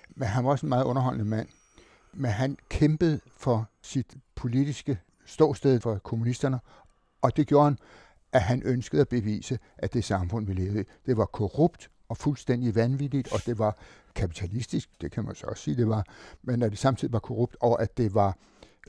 [0.09, 1.49] Men han var også en meget underholdende mand.
[2.19, 6.59] Men han kæmpede for sit politiske ståsted for kommunisterne,
[7.23, 7.79] og det gjorde han,
[8.33, 12.17] at han ønskede at bevise, at det samfund, vi levede i, det var korrupt og
[12.17, 13.79] fuldstændig vanvittigt, og det var
[14.15, 16.07] kapitalistisk, det kan man så også sige, det var,
[16.43, 18.39] men at det samtidig var korrupt, og at det var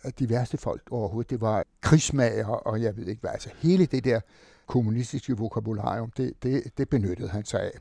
[0.04, 3.86] at de værste folk overhovedet, det var krigsmager, og jeg ved ikke hvad, altså hele
[3.86, 4.20] det der
[4.68, 7.72] kommunistiske vokabularium, det, det, det benyttede han sig af.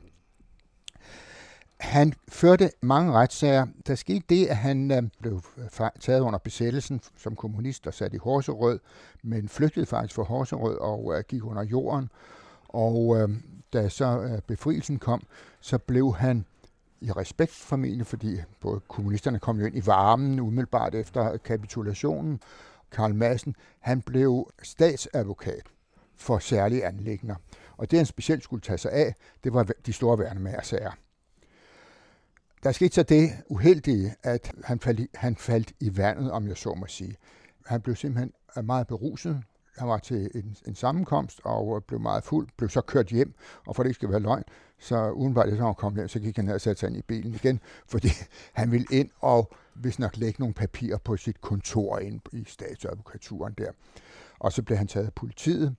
[1.79, 3.67] Han førte mange retssager.
[3.87, 5.41] Der skete det, at han øh, blev
[5.99, 8.79] taget under besættelsen som kommunist og sat i Horserød,
[9.23, 12.09] men flygtede faktisk fra Horserød og øh, gik under jorden.
[12.67, 13.29] Og øh,
[13.73, 15.23] da så øh, befrielsen kom,
[15.61, 16.45] så blev han
[17.01, 22.39] i respekt formentlig, fordi både kommunisterne kom jo ind i varmen umiddelbart efter kapitulationen.
[22.91, 25.63] Karl Madsen, han blev statsadvokat
[26.17, 27.35] for særlige anlægner.
[27.77, 30.91] Og det, han specielt skulle tage sig af, det var de store værnemærsager.
[32.63, 36.57] Der skete så det uheldige, at han faldt, i, han faldt i vandet, om jeg
[36.57, 37.15] så må sige.
[37.65, 39.43] Han blev simpelthen øh, meget beruset.
[39.77, 43.33] Han var til en, en sammenkomst og øh, blev meget fuld, blev så kørt hjem,
[43.67, 44.43] og for det ikke skal være løgn,
[44.79, 47.01] så udenbart efter han kom hjem, så gik han ned og satte sig ind i
[47.01, 48.09] bilen igen, fordi
[48.53, 53.53] han ville ind og hvis nok lægge nogle papirer på sit kontor ind i statsadvokaturen
[53.57, 53.71] der.
[54.39, 55.75] Og så blev han taget af politiet,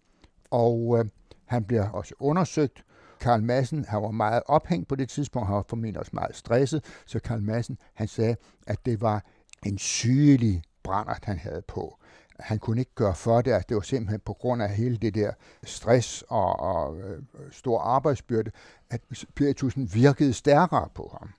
[0.50, 1.04] og øh,
[1.46, 2.84] han bliver også undersøgt.
[3.20, 6.84] Karl Madsen, han var meget ophængt på det tidspunkt, han var formentlig også meget stresset,
[7.06, 9.24] så Karl Madsen, han sagde, at det var
[9.66, 11.96] en sygelig brændert, han havde på.
[12.40, 15.14] Han kunne ikke gøre for det, at det var simpelthen på grund af hele det
[15.14, 15.32] der
[15.64, 18.50] stress og, og øh, stor arbejdsbyrde,
[18.90, 21.30] at spiritusen virkede stærkere på ham.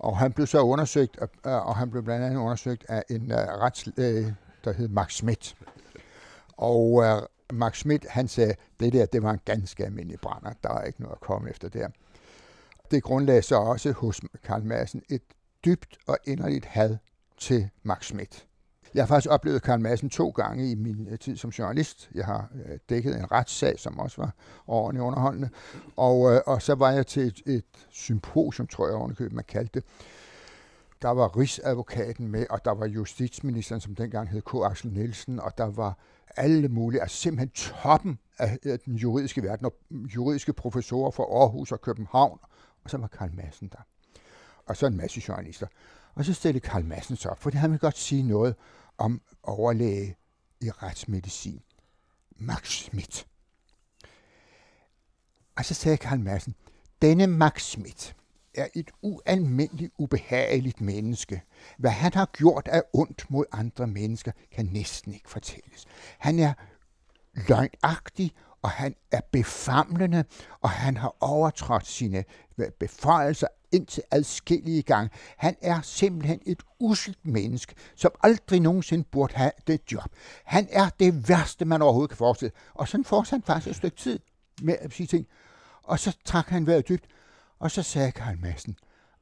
[0.00, 3.44] Og han blev så undersøgt, og han blev blandt andet undersøgt af en øh, uh,
[3.44, 4.32] retslæge, øh,
[4.64, 5.56] der hed Max Schmidt.
[6.56, 7.04] Og uh,
[7.54, 10.52] Max Schmidt, han sagde, det der, det var en ganske almindelig brænder.
[10.62, 11.88] Der er ikke noget at komme efter der.
[12.90, 15.22] Det grundlagde så også hos Karl Madsen et
[15.64, 16.96] dybt og inderligt had
[17.38, 18.46] til Max Schmidt.
[18.94, 22.10] Jeg har faktisk oplevet Karl Madsen to gange i min øh, tid som journalist.
[22.14, 24.34] Jeg har øh, dækket en retssag, som også var
[24.66, 25.48] ordentligt underholdende.
[25.96, 29.80] Og, øh, og så var jeg til et, et symposium, tror jeg ovenikøbet, man kaldte
[29.80, 29.84] det.
[31.02, 34.54] Der var Rigsadvokaten med, og der var justitsministeren, som dengang hed K.
[34.54, 35.98] Axel Nielsen, og der var
[36.36, 41.80] alle mulige, altså simpelthen toppen af den juridiske verden, og juridiske professorer fra Aarhus og
[41.80, 42.38] København,
[42.84, 43.86] og så var Karl Madsen der.
[44.66, 45.66] Og så en masse journalister.
[46.14, 48.54] Og så stillede Karl Madsen sig op, for han ville godt sige noget
[48.98, 50.16] om overlæge
[50.60, 51.60] i retsmedicin.
[52.36, 53.26] Max Schmidt.
[55.56, 56.54] Og så sagde Karl Madsen,
[57.02, 58.16] denne Max Schmidt
[58.54, 61.42] er et ualmindeligt ubehageligt menneske.
[61.78, 65.84] Hvad han har gjort af ondt mod andre mennesker, kan næsten ikke fortælles.
[66.18, 66.52] Han er
[67.48, 70.24] løgnagtig, og han er befamlende,
[70.60, 72.24] og han har overtrådt sine
[72.80, 75.10] beføjelser indtil adskillige gange.
[75.36, 80.08] Han er simpelthen et uselt menneske, som aldrig nogensinde burde have det job.
[80.44, 82.52] Han er det værste, man overhovedet kan forestille.
[82.74, 84.18] Og sådan fortsatte han faktisk et stykke tid
[84.62, 85.26] med at sige ting.
[85.82, 87.04] Og så trak han vejret dybt,
[87.64, 88.76] og så sagde Karl Madsen,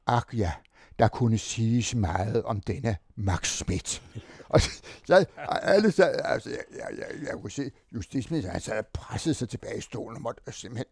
[0.07, 0.51] ak ja,
[0.99, 4.03] der kunne siges meget om denne Max Schmidt.
[4.49, 9.35] Og så, alle så, altså, jeg, jeg, jeg, jeg kunne se, justitsministeren, han og presset
[9.35, 10.85] sig tilbage i stolen og måtte simpelthen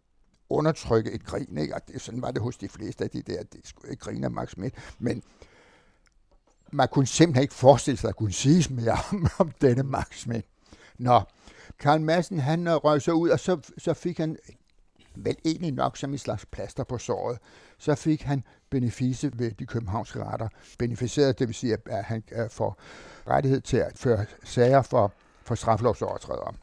[0.50, 1.76] undertrykke et grin, ikke?
[1.76, 4.26] Og det, sådan var det hos de fleste af de der, det skulle ikke grine
[4.26, 5.24] af Max Schmidt, men
[6.72, 10.18] man kunne simpelthen ikke forestille sig, at der kunne siges mere om, om denne Max
[10.18, 10.46] Schmidt.
[10.98, 11.22] Nå,
[11.80, 14.38] Karl Madsen, han røg sig ud, og så, så fik han
[15.16, 17.40] vel egentlig nok som en slags plaster på såret,
[17.78, 20.48] så fik han benefice ved de københavnske retter.
[20.80, 22.78] Beneficeret, det vil sige, at han får
[23.28, 26.54] rettighed til at føre sager for, for straflovsovertrædere.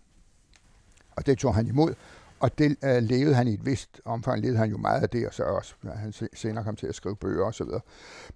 [1.17, 1.95] Og det tog han imod,
[2.41, 5.27] og det uh, levede han i et vist omfang, levede han jo meget af det,
[5.27, 7.69] og så også, han senere kom til at skrive bøger osv.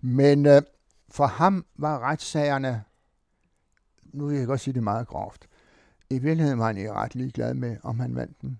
[0.00, 0.62] Men uh,
[1.08, 2.84] for ham var retssagerne,
[4.04, 5.48] nu vil jeg godt sige det meget groft,
[6.10, 8.56] i virkeligheden var han ret ligeglad med, om han vandt dem.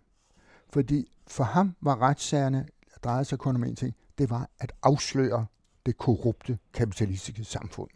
[0.72, 2.66] Fordi for ham var retssagerne,
[3.04, 5.46] drejede sig kun om en ting, det var at afsløre
[5.87, 7.90] det korrupte kapitalistiske samfund.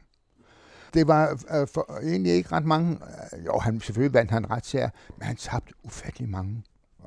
[0.95, 4.51] Det var øh, for, øh, egentlig ikke ret mange, øh, jo, han, selvfølgelig vandt han
[4.51, 6.65] retssager, men han tabte ufattelig mange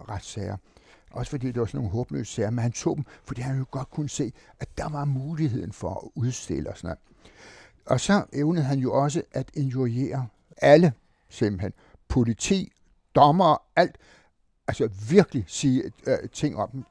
[0.09, 0.57] retssager.
[1.11, 3.65] Også fordi det var sådan nogle håbløse sager, men han tog dem, fordi han jo
[3.71, 6.99] godt kunne se, at der var muligheden for at udstille og sådan noget.
[7.85, 10.27] Og så evnede han jo også at injuriere
[10.57, 10.93] alle
[11.29, 11.73] simpelthen.
[12.07, 12.71] Politi,
[13.15, 13.97] dommer, alt
[14.69, 16.83] altså virkelig sige øh, ting om dem,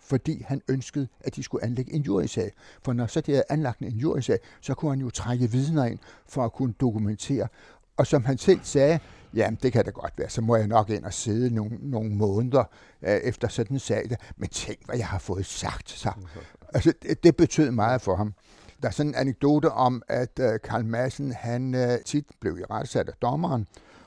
[0.00, 2.52] fordi han ønskede, at de skulle anlægge en jurisag.
[2.82, 5.98] For når så de havde anlagt en jurisag, så kunne han jo trække vidner ind
[6.26, 7.48] for at kunne dokumentere.
[7.96, 8.98] Og som han selv sagde,
[9.34, 12.10] jamen det kan da godt være, så må jeg nok ind og sidde nogle, nogle
[12.10, 12.64] måneder
[13.02, 14.10] øh, efter sådan en sag.
[14.10, 14.16] Der.
[14.36, 15.90] Men tænk, hvad jeg har fået sagt.
[15.90, 16.12] Så.
[16.74, 18.34] Altså, det, det betød meget for ham.
[18.82, 22.64] Der er sådan en anekdote om, at øh, Karl Madsen, han øh, tit blev i
[22.70, 23.66] retsat af dommeren,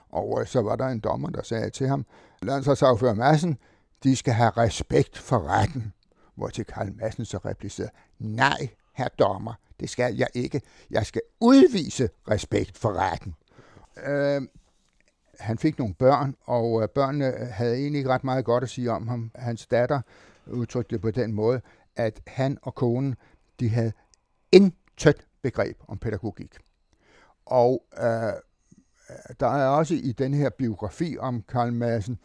[0.09, 2.05] og øh, så var der en dommer, der sagde til ham,
[2.41, 3.57] landsretssagfører Madsen,
[4.03, 5.93] de skal have respekt for retten.
[6.35, 10.61] Hvor til Karl Madsen så replicerede, nej, herr dommer, det skal jeg ikke.
[10.89, 13.35] Jeg skal udvise respekt for retten.
[14.05, 14.41] Øh,
[15.39, 18.91] han fik nogle børn, og øh, børnene havde egentlig ikke ret meget godt at sige
[18.91, 19.31] om ham.
[19.35, 20.01] Hans datter
[20.47, 21.61] udtrykte det på den måde,
[21.95, 23.15] at han og konen,
[23.59, 23.91] de havde
[24.51, 26.57] intet begreb om pædagogik.
[27.45, 28.33] Og øh,
[29.39, 32.19] der er også i den her biografi om Karl Madsen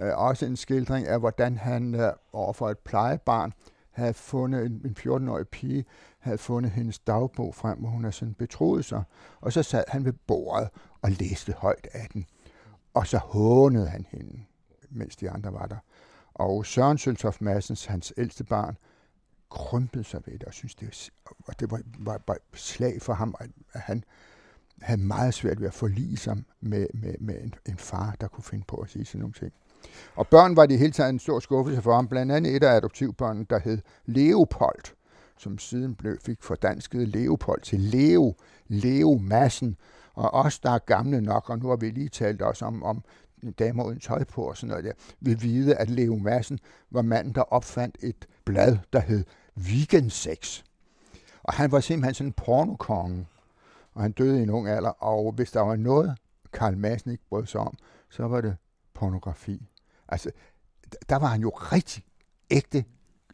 [0.00, 3.52] øh, også en skildring af, hvordan han øh, overfor et plejebarn
[3.90, 5.84] havde fundet en, en 14-årig pige,
[6.18, 9.02] havde fundet hendes dagbog frem, hvor hun er sådan betroet sig.
[9.40, 10.68] Og så sad han ved bordet
[11.02, 12.26] og læste højt af den.
[12.94, 14.40] Og så hånede han hende,
[14.90, 15.76] mens de andre var der.
[16.34, 18.76] Og Søren Søltoft Madsens, hans ældste barn,
[19.50, 21.10] krympede sig ved det, og synes det,
[21.46, 23.34] og det var, var, var slag for ham,
[23.72, 24.04] at han
[24.82, 28.44] havde meget svært ved at forlige sig med, med, med en, en far, der kunne
[28.44, 29.52] finde på at sige sådan nogle ting.
[30.16, 32.76] Og børn var det hele taget en stor skuffelse for ham, blandt andet et af
[32.76, 34.94] adoptivbørnene, der hed Leopold,
[35.38, 38.34] som siden blev, fik fordansket Leopold til Leo,
[38.68, 39.76] Leo Massen,
[40.14, 43.02] og os, der er gamle nok, og nu har vi lige talt også om, om
[43.58, 46.58] damer uden tøj på og sådan noget der, vil vide, at Leo Massen
[46.90, 49.24] var manden, der opfandt et blad, der hed
[49.58, 50.62] Weekend Sex.
[51.42, 53.26] Og han var simpelthen sådan en pornokonge
[53.94, 56.18] og han døde i en ung alder, og hvis der var noget,
[56.52, 57.74] Karl Madsen ikke brød sig om,
[58.10, 58.56] så var det
[58.94, 59.68] pornografi.
[60.08, 60.30] Altså,
[61.08, 62.04] der var han jo rigtig
[62.50, 62.84] ægte,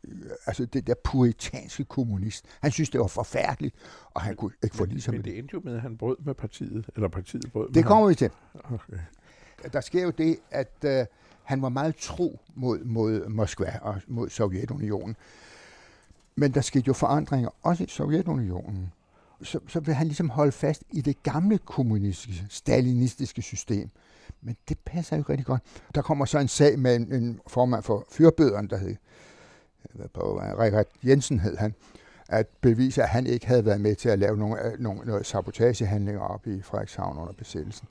[0.04, 2.44] øh, altså det der puritanske kommunist.
[2.60, 3.74] Han synes, det var forfærdeligt,
[4.10, 6.34] og han kunne ikke få ligesom Men det endte jo med, at han brød med
[6.34, 8.10] partiet, eller partiet brød med Det kommer ham.
[8.10, 8.30] vi til.
[8.54, 8.98] Okay.
[9.72, 11.06] Der sker jo det, at uh,
[11.42, 15.16] han var meget tro mod, mod Moskva og mod Sovjetunionen.
[16.36, 18.92] Men der skete jo forandringer også i Sovjetunionen
[19.42, 23.90] så, så vil han ligesom holde fast i det gamle kommunistiske, stalinistiske system.
[24.42, 25.62] Men det passer jo rigtig godt.
[25.94, 28.96] Der kommer så en sag med en, en formand for fyrbøderen, der hed
[30.14, 31.74] på Richard Jensen hed han,
[32.28, 35.24] at bevise, at han ikke havde været med til at lave nogle, øh, nogle, nogle
[35.24, 37.88] sabotagehandlinger op i Frederikshavn under besættelsen.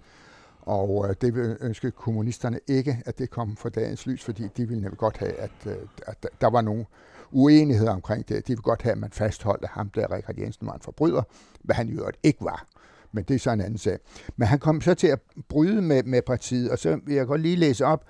[0.61, 4.81] Og øh, det ønskede kommunisterne ikke, at det kom for dagens lys, fordi de ville
[4.81, 6.85] nemlig godt have, at, øh, at der var nogen,
[7.31, 8.47] uenighed omkring det.
[8.47, 11.23] De vil godt have, at man fastholdt, at ham der, Richard Jensen, var en forbryder,
[11.63, 12.67] hvad han i øvrigt ikke var.
[13.11, 13.99] Men det er så en anden sag.
[14.35, 17.41] Men han kom så til at bryde med, med partiet, og så vil jeg godt
[17.41, 18.05] lige læse op,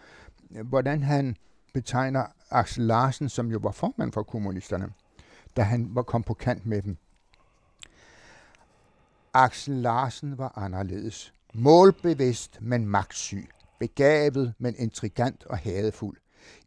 [0.63, 1.36] hvordan han
[1.73, 4.89] betegner Axel Larsen, som jo var formand for kommunisterne,
[5.58, 6.97] da han var kom på kant med dem.
[9.34, 11.34] Axel Larsen var anderledes.
[11.53, 13.49] Målbevidst, men magtsyg.
[13.80, 16.17] Begavet, men intrigant og hadefuld.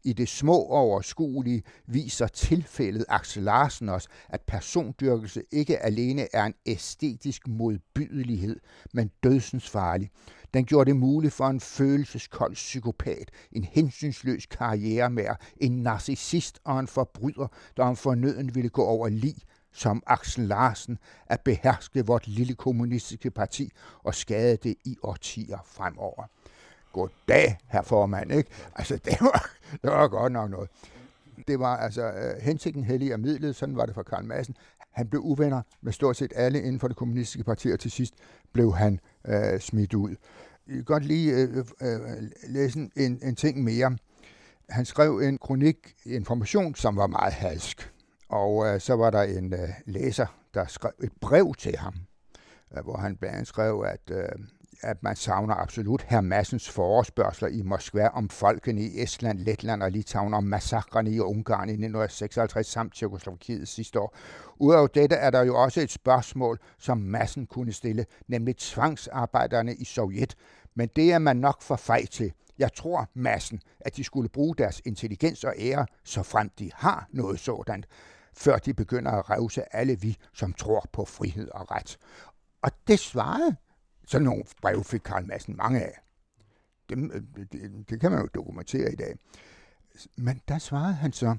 [0.03, 6.53] I det små overskuelige viser tilfældet Axel Larsen os, at persondyrkelse ikke alene er en
[6.65, 8.59] æstetisk modbydelighed,
[8.93, 10.09] men dødsens farlig.
[10.53, 16.87] Den gjorde det muligt for en følelseskold psykopat, en hensynsløs karrieremær, en narcissist og en
[16.87, 19.35] forbryder, der om fornøden ville gå over lig,
[19.73, 23.71] som Axel Larsen, at beherske vort lille kommunistiske parti
[24.03, 26.23] og skade det i årtier fremover.
[26.93, 28.49] Goddag, herr formand, ikke?
[28.75, 29.49] Altså, det var,
[29.81, 30.69] det var godt nok noget.
[31.47, 34.55] Det var altså øh, hensigten hellig af midlet, sådan var det for Karl Madsen.
[34.91, 38.13] Han blev uvenner med stort set alle inden for det kommunistiske parti, og til sidst
[38.53, 40.15] blev han øh, smidt ud.
[40.67, 43.97] Jeg kan godt lige øh, øh, øh læse en, en ting mere.
[44.69, 47.91] Han skrev en kronik Information, som var meget halsk.
[48.29, 51.93] Og øh, så var der en øh, læser, der skrev et brev til ham,
[52.77, 54.29] øh, hvor han blandt andet skrev, at Øh,
[54.83, 59.91] at man savner absolut herr Massens forespørgsler i Moskva om folkene i Estland, Letland og
[59.91, 64.15] Litauen, om massakrene i Ungarn i 1956 samt Tjekoslovakiet sidste år.
[64.59, 69.85] Udover dette er der jo også et spørgsmål, som Massen kunne stille, nemlig tvangsarbejderne i
[69.85, 70.35] Sovjet.
[70.75, 72.33] Men det er man nok for fej til.
[72.59, 77.07] Jeg tror, Massen, at de skulle bruge deres intelligens og ære, så frem de har
[77.09, 77.83] noget sådan,
[78.37, 81.97] før de begynder at revse alle vi, som tror på frihed og ret.
[82.61, 83.55] Og det svarede
[84.11, 85.99] sådan nogle brev fik Karl Madsen mange af.
[86.89, 89.15] Dem, øh, det, det kan man jo dokumentere i dag.
[90.15, 91.35] Men der svarede han så,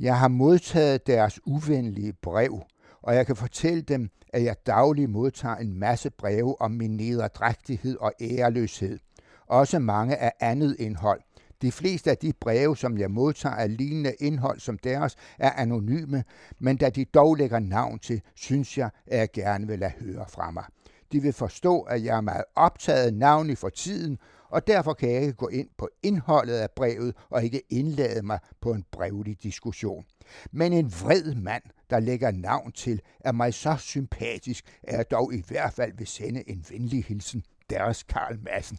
[0.00, 2.62] jeg har modtaget deres uvenlige brev,
[3.02, 7.96] og jeg kan fortælle dem, at jeg dagligt modtager en masse breve om min nederdrægtighed
[7.96, 8.98] og æreløshed.
[9.46, 11.20] Også mange af andet indhold.
[11.62, 16.24] De fleste af de breve, som jeg modtager af lignende indhold som deres, er anonyme,
[16.58, 20.24] men da de dog lægger navn til, synes jeg, at jeg gerne vil lade høre
[20.28, 20.64] fra mig.
[21.12, 24.18] De vil forstå, at jeg er meget optaget navnlig for tiden,
[24.50, 28.38] og derfor kan jeg ikke gå ind på indholdet af brevet og ikke indlade mig
[28.60, 30.04] på en brevlig diskussion.
[30.52, 35.34] Men en vred mand, der lægger navn til, er mig så sympatisk, at jeg dog
[35.34, 38.78] i hvert fald vil sende en venlig hilsen deres Karl Madsen.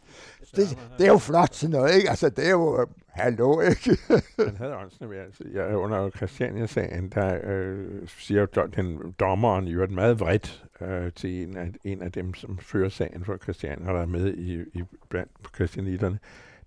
[0.55, 2.09] Det, det er jo flot sådan noget, ikke?
[2.09, 3.97] Altså, det er jo, hallo, ikke?
[4.45, 4.97] Han havde også
[5.27, 11.43] altså, ja, under Christiania-sagen, der øh, siger den dommeren jo et meget vredt øh, til
[11.43, 14.83] en af, en af dem, som fører sagen for Christiania, der er med i, i
[15.09, 16.19] blandt christianitterne.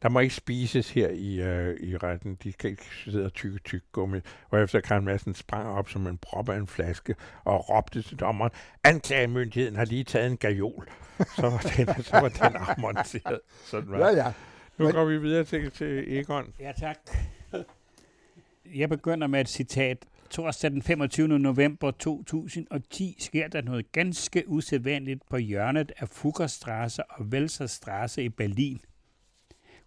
[0.03, 2.39] Der må ikke spises her i, øh, i retten.
[2.43, 4.19] De kan ikke sidde og tykke tyk gummi.
[4.51, 8.17] Og efter Karl Madsen sprang op som en prop af en flaske og råbte til
[8.17, 8.51] dommeren,
[8.85, 10.89] anklagemyndigheden har lige taget en gajol.
[11.37, 13.41] Så var den, så var den afmonteret.
[13.65, 13.99] Sådan var.
[13.99, 14.33] Ja, ja.
[14.79, 14.95] Nu Men...
[14.95, 16.55] går vi videre til, til Egon.
[16.61, 16.97] Ja, tak.
[18.75, 19.99] Jeg begynder med et citat.
[20.31, 21.29] Torsdag den 25.
[21.29, 28.81] november 2010 sker der noget ganske usædvanligt på hjørnet af Fuggerstrasse og Welserstrasse i Berlin.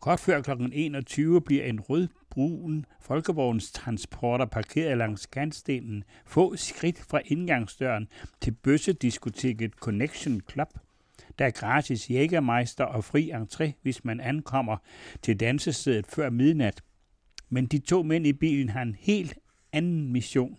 [0.05, 0.51] Kort før kl.
[0.73, 8.07] 21 bliver en rødbrun folkevognstransporter parkeret langs kantstenen få skridt fra indgangsdøren
[8.41, 10.67] til bøssediskoteket Connection Club.
[11.39, 14.77] Der er gratis jægermeister og fri entré, hvis man ankommer
[15.21, 16.83] til dansestedet før midnat.
[17.49, 19.33] Men de to mænd i bilen har en helt
[19.73, 20.57] anden mission.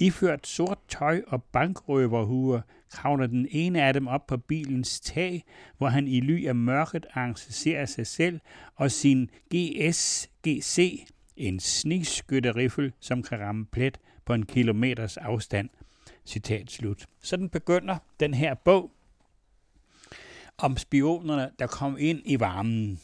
[0.00, 5.44] Iført sort tøj og bankrøverhuer kravler den ene af dem op på bilens tag,
[5.78, 8.40] hvor han i ly af mørket arrangerer sig selv
[8.74, 11.06] og sin GSGC,
[11.36, 15.68] en snigskytteriffel, som kan ramme plet på en kilometers afstand.
[16.26, 17.06] Citat slut.
[17.22, 18.90] Sådan begynder den her bog
[20.58, 23.00] om spionerne, der kom ind i varmen.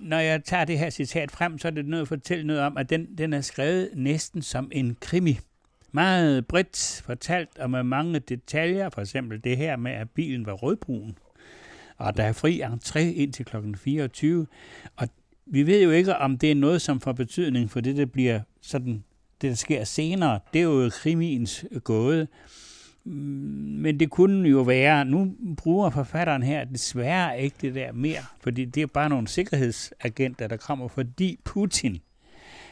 [0.00, 2.76] Når jeg tager det her citat frem, så er det noget at fortælle noget om,
[2.76, 5.38] at den, den er skrevet næsten som en krimi
[5.92, 10.52] meget bredt fortalt og med mange detaljer, for eksempel det her med, at bilen var
[10.52, 11.16] rødbrun,
[11.96, 13.56] og der er fri entré ind til kl.
[13.76, 14.46] 24,
[14.96, 15.08] og
[15.46, 18.40] vi ved jo ikke, om det er noget, som får betydning for det, der bliver
[18.60, 19.04] sådan,
[19.40, 20.40] det der sker senere.
[20.52, 22.26] Det er jo krimiens gåde.
[23.04, 23.12] Mm,
[23.82, 28.64] men det kunne jo være, nu bruger forfatteren her desværre ikke det der mere, fordi
[28.64, 32.00] det er bare nogle sikkerhedsagenter, der kommer, fordi Putin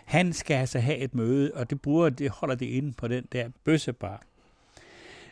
[0.07, 3.25] han skal altså have et møde, og det, bruger, det holder det inde på den
[3.33, 4.23] der bøssebar.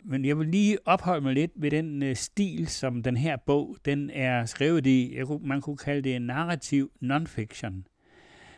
[0.03, 3.77] Men jeg vil lige opholde mig lidt ved den øh, stil, som den her bog
[3.85, 5.17] den er skrevet i.
[5.17, 7.87] Jeg kunne, man kunne kalde det en narrativ nonfiction.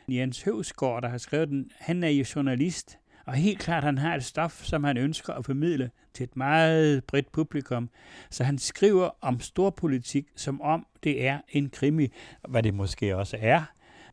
[0.09, 4.15] Jens Høvsgaard, der har skrevet den, han er jo journalist, Og helt klart, han har
[4.15, 7.89] et stof, som han ønsker at formidle til et meget bredt publikum.
[8.29, 12.07] Så han skriver om storpolitik, som om det er en krimi,
[12.49, 13.63] hvad det måske også er.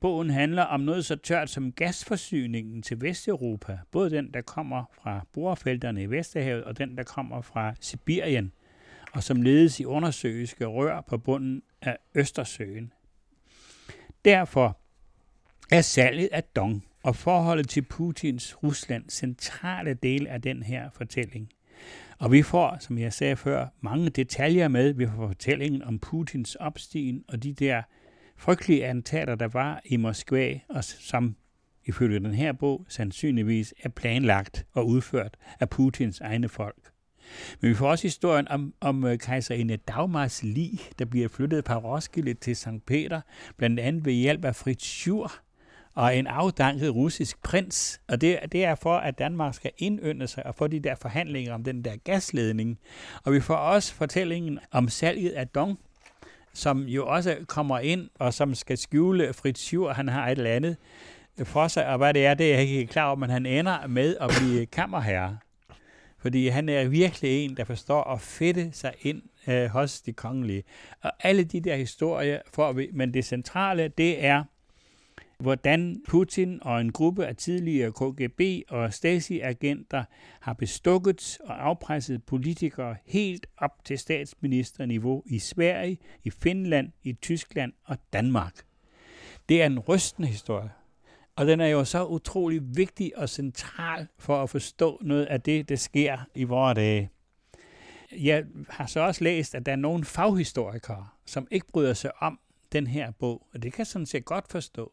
[0.04, 5.26] Bogen handler om noget så tørt som gasforsyningen til Vesteuropa, både den, der kommer fra
[5.32, 8.52] borefelterne i Vesterhavet, og den, der kommer fra Sibirien,
[9.12, 12.92] og som ledes i undersøgelske rør på bunden af Østersøen.
[14.24, 14.78] Derfor
[15.70, 21.50] er salget af Dong og forholdet til Putins Rusland centrale del af den her fortælling.
[22.18, 24.92] Og vi får, som jeg sagde før, mange detaljer med.
[24.92, 27.82] Vi får fortællingen om Putins opstigen og de der
[28.36, 31.36] frygtelige attentater, der var i Moskva, og som
[31.84, 36.90] ifølge den her bog sandsynligvis er planlagt og udført af Putins egne folk.
[37.60, 41.78] Men vi får også historien om, om øh, kejserinde Dagmars lig, der bliver flyttet fra
[41.78, 42.86] Roskilde til St.
[42.86, 43.20] Peter,
[43.56, 45.32] blandt andet ved hjælp af Fritz Schur,
[45.94, 48.00] og en afdanket russisk prins.
[48.08, 51.54] Og det, det er for, at Danmark skal indønde sig og få de der forhandlinger
[51.54, 52.78] om den der gasledning.
[53.24, 55.78] Og vi får også fortællingen om salget af Dong,
[56.54, 60.50] som jo også kommer ind, og som skal skjule Fritz Schur, han har et eller
[60.50, 60.76] andet
[61.44, 63.86] for sig, og hvad det er, det er jeg ikke klar over, men han ender
[63.86, 65.38] med at blive kammerherre.
[66.18, 70.62] Fordi han er virkelig en, der forstår at fedte sig ind øh, hos de kongelige.
[71.02, 74.44] Og alle de der historier får vi, men det centrale, det er,
[75.38, 80.04] hvordan Putin og en gruppe af tidligere KGB og Stasi-agenter
[80.40, 87.72] har bestukket og afpresset politikere helt op til statsministerniveau i Sverige, i Finland, i Tyskland
[87.84, 88.64] og Danmark.
[89.48, 90.70] Det er en rystende historie.
[91.36, 95.68] Og den er jo så utrolig vigtig og central for at forstå noget af det,
[95.68, 97.10] der sker i vores dage.
[98.12, 102.40] Jeg har så også læst, at der er nogle faghistorikere, som ikke bryder sig om
[102.72, 104.92] den her bog, og det kan jeg sådan set godt forstå.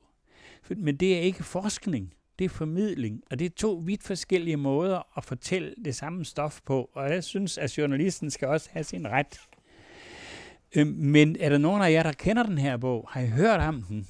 [0.70, 5.18] Men det er ikke forskning, det er formidling, og det er to vidt forskellige måder
[5.18, 9.08] at fortælle det samme stof på, og jeg synes, at journalisten skal også have sin
[9.08, 9.40] ret.
[10.76, 13.08] Øhm, men er der nogen af jer, der kender den her bog?
[13.12, 14.08] Har I hørt om den?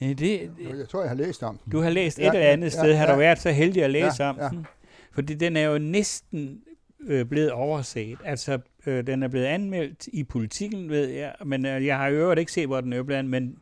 [0.00, 1.72] Det, jeg tror, jeg har læst om den.
[1.72, 2.90] Du har læst et ja, eller andet ja, sted.
[2.90, 4.48] Ja, har du været så heldig at læse ja, om ja.
[4.48, 4.66] den?
[5.12, 6.62] Fordi den er jo næsten
[7.06, 8.18] øh, blevet overset.
[8.24, 12.12] Altså, øh, den er blevet anmeldt i politikken, ved jeg, men øh, jeg har i
[12.12, 13.58] øvrigt ikke set, hvor den er blevet men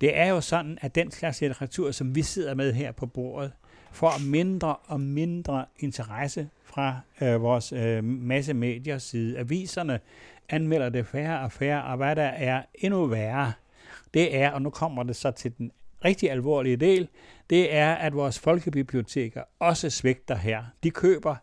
[0.00, 3.52] det er jo sådan, at den slags litteratur, som vi sidder med her på bordet,
[3.92, 9.38] får mindre og mindre interesse fra øh, vores øh, masse mediers side.
[9.38, 10.00] Aviserne
[10.48, 13.52] anmelder det færre og færre, og hvad der er endnu værre,
[14.14, 15.72] det er, og nu kommer det så til den
[16.04, 17.08] rigtig alvorlige del,
[17.50, 20.64] det er, at vores folkebiblioteker også svigter her.
[20.82, 21.36] De køber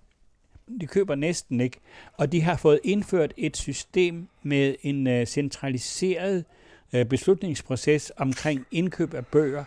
[0.82, 1.78] de køber næsten ikke,
[2.14, 6.46] og de har fået indført et system med en øh, centraliseret
[6.94, 9.64] øh, beslutningsproces omkring indkøb af bøger,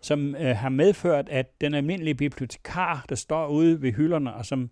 [0.00, 4.70] som øh, har medført, at den almindelige bibliotekar, der står ude ved hylderne, og som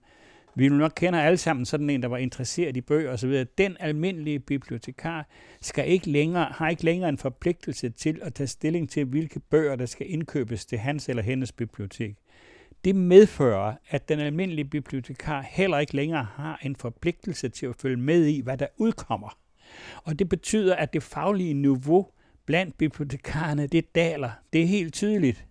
[0.54, 4.38] vi nok kender alle sammen sådan en, der var interesseret i bøger osv., den almindelige
[4.38, 5.28] bibliotekar
[5.60, 9.76] skal ikke længere, har ikke længere en forpligtelse til at tage stilling til, hvilke bøger,
[9.76, 12.16] der skal indkøbes til hans eller hendes bibliotek.
[12.84, 17.96] Det medfører, at den almindelige bibliotekar heller ikke længere har en forpligtelse til at følge
[17.96, 19.38] med i, hvad der udkommer.
[20.04, 22.06] Og det betyder, at det faglige niveau
[22.46, 24.30] blandt bibliotekarerne, det daler.
[24.52, 25.46] Det er helt tydeligt.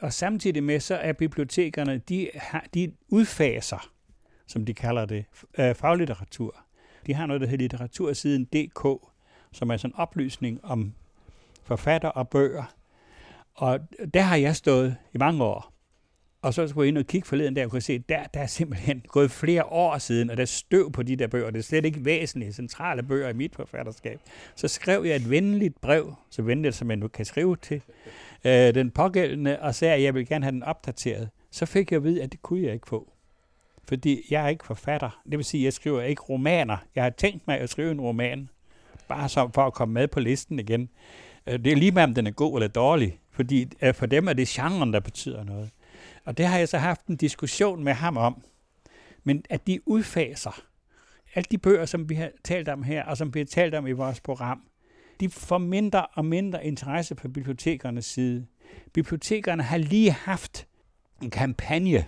[0.00, 3.90] Og samtidig med, så er bibliotekerne, de, har, de udfaser,
[4.46, 5.24] som de kalder det,
[5.58, 6.56] øh, faglitteratur.
[7.06, 9.10] De har noget, der hedder litteratursiden DK,
[9.52, 10.94] som er sådan en oplysning om
[11.62, 12.74] forfatter og bøger.
[13.54, 13.80] Og
[14.14, 15.72] der har jeg stået i mange år.
[16.42, 18.46] Og så skulle jeg ind og kigge forleden der, og kunne se, der, der er
[18.46, 21.50] simpelthen gået flere år siden, og der er støv på de der bøger.
[21.50, 24.20] Det er slet ikke væsentlige, centrale bøger i mit forfatterskab.
[24.54, 27.82] Så skrev jeg et venligt brev, så venligt som jeg nu kan skrive til
[28.44, 31.28] øh, den pågældende, og sagde, at jeg vil gerne have den opdateret.
[31.50, 33.12] Så fik jeg at vide, at det kunne jeg ikke få.
[33.88, 35.20] Fordi jeg er ikke forfatter.
[35.30, 36.76] Det vil sige, at jeg skriver ikke romaner.
[36.94, 38.48] Jeg har tænkt mig at skrive en roman,
[39.08, 40.88] bare så for at komme med på listen igen.
[41.46, 43.18] Øh, det er lige med, om den er god eller dårlig.
[43.30, 45.70] Fordi øh, for dem er det genren, der betyder noget.
[46.24, 48.42] Og det har jeg så haft en diskussion med ham om.
[49.24, 50.62] Men at de udfaser
[51.34, 53.86] alle de bøger, som vi har talt om her, og som vi har talt om
[53.86, 54.62] i vores program,
[55.20, 58.46] de får mindre og mindre interesse på bibliotekernes side.
[58.92, 60.66] Bibliotekerne har lige haft
[61.22, 62.04] en kampagne.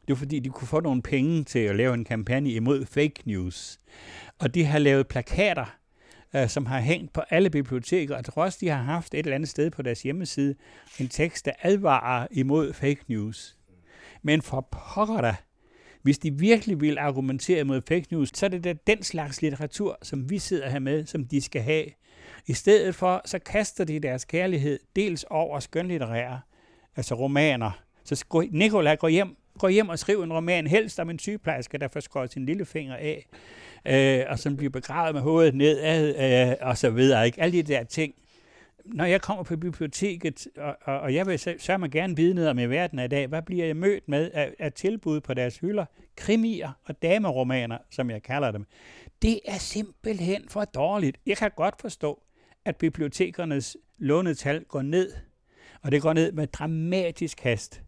[0.00, 3.22] Det var fordi, de kunne få nogle penge til at lave en kampagne imod fake
[3.24, 3.80] news.
[4.38, 5.79] Og de har lavet plakater,
[6.34, 9.48] øh, som har hængt på alle biblioteker, og trods de har haft et eller andet
[9.48, 10.54] sted på deres hjemmeside
[11.00, 13.56] en tekst, der advarer imod fake news.
[14.22, 15.36] Men for pokker da,
[16.02, 19.98] hvis de virkelig vil argumentere mod fake news, så er det da den slags litteratur,
[20.02, 21.84] som vi sidder her med, som de skal have.
[22.46, 26.40] I stedet for, så kaster de deres kærlighed dels over skønlitterære,
[26.96, 27.70] altså romaner.
[28.04, 31.88] Så Nikolaj går hjem går hjem og skriver en roman, helst om en sygeplejerske, der
[31.88, 33.26] får skåret sin lille finger af,
[33.86, 37.26] øh, og som bliver begravet med hovedet nedad, øh, og så videre.
[37.26, 37.42] Ikke?
[37.42, 38.14] Alle de der ting.
[38.84, 42.50] Når jeg kommer på biblioteket, og, og, og jeg vil så, mig gerne vide noget
[42.50, 45.58] om i verden i dag, hvad bliver jeg mødt med af, af tilbud på deres
[45.58, 45.84] hylder?
[46.16, 48.66] Krimier og dameromaner, som jeg kalder dem.
[49.22, 51.18] Det er simpelthen for dårligt.
[51.26, 52.22] Jeg kan godt forstå,
[52.64, 55.12] at bibliotekernes lånetal går ned,
[55.82, 57.82] og det går ned med dramatisk hast.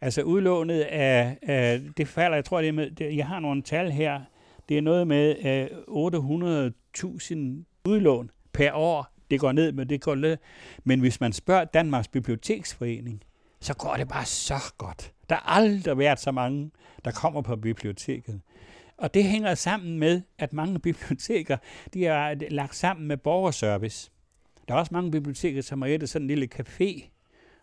[0.00, 3.62] Altså udlånet af, af det falder, jeg tror det er med, det, jeg har nogle
[3.62, 4.20] tal her,
[4.68, 5.66] det er noget med øh,
[7.64, 9.06] 800.000 udlån per år.
[9.30, 10.36] Det går ned, men det går ned.
[10.84, 13.22] Men hvis man spørger Danmarks Biblioteksforening,
[13.60, 15.12] så går det bare så godt.
[15.28, 16.70] Der har aldrig været så mange,
[17.04, 18.40] der kommer på biblioteket.
[18.96, 21.56] Og det hænger sammen med, at mange biblioteker
[21.94, 24.10] de er lagt sammen med borgerservice.
[24.68, 27.10] Der er også mange biblioteker, som har et sådan en lille café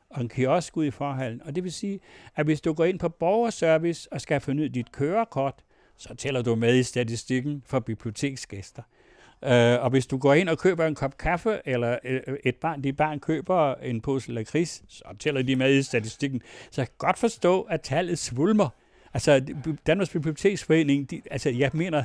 [0.10, 1.42] og en kiosk ud i forhallen.
[1.42, 2.00] Og det vil sige,
[2.36, 5.64] at hvis du går ind på borgerservice og skal forny dit kørekort,
[5.98, 8.84] så tæller du med i statistikken for biblioteksgæster.
[9.42, 9.52] Uh,
[9.84, 11.98] og hvis du går ind og køber en kop kaffe, eller
[12.44, 16.42] et barn, dit barn køber en pose lakrids, så tæller de med i statistikken.
[16.72, 18.70] Så jeg kan godt forstå, at tallet svulmer.
[19.14, 19.46] Altså,
[19.88, 22.04] Danmarks Biblioteksforening, de, altså, jeg mener,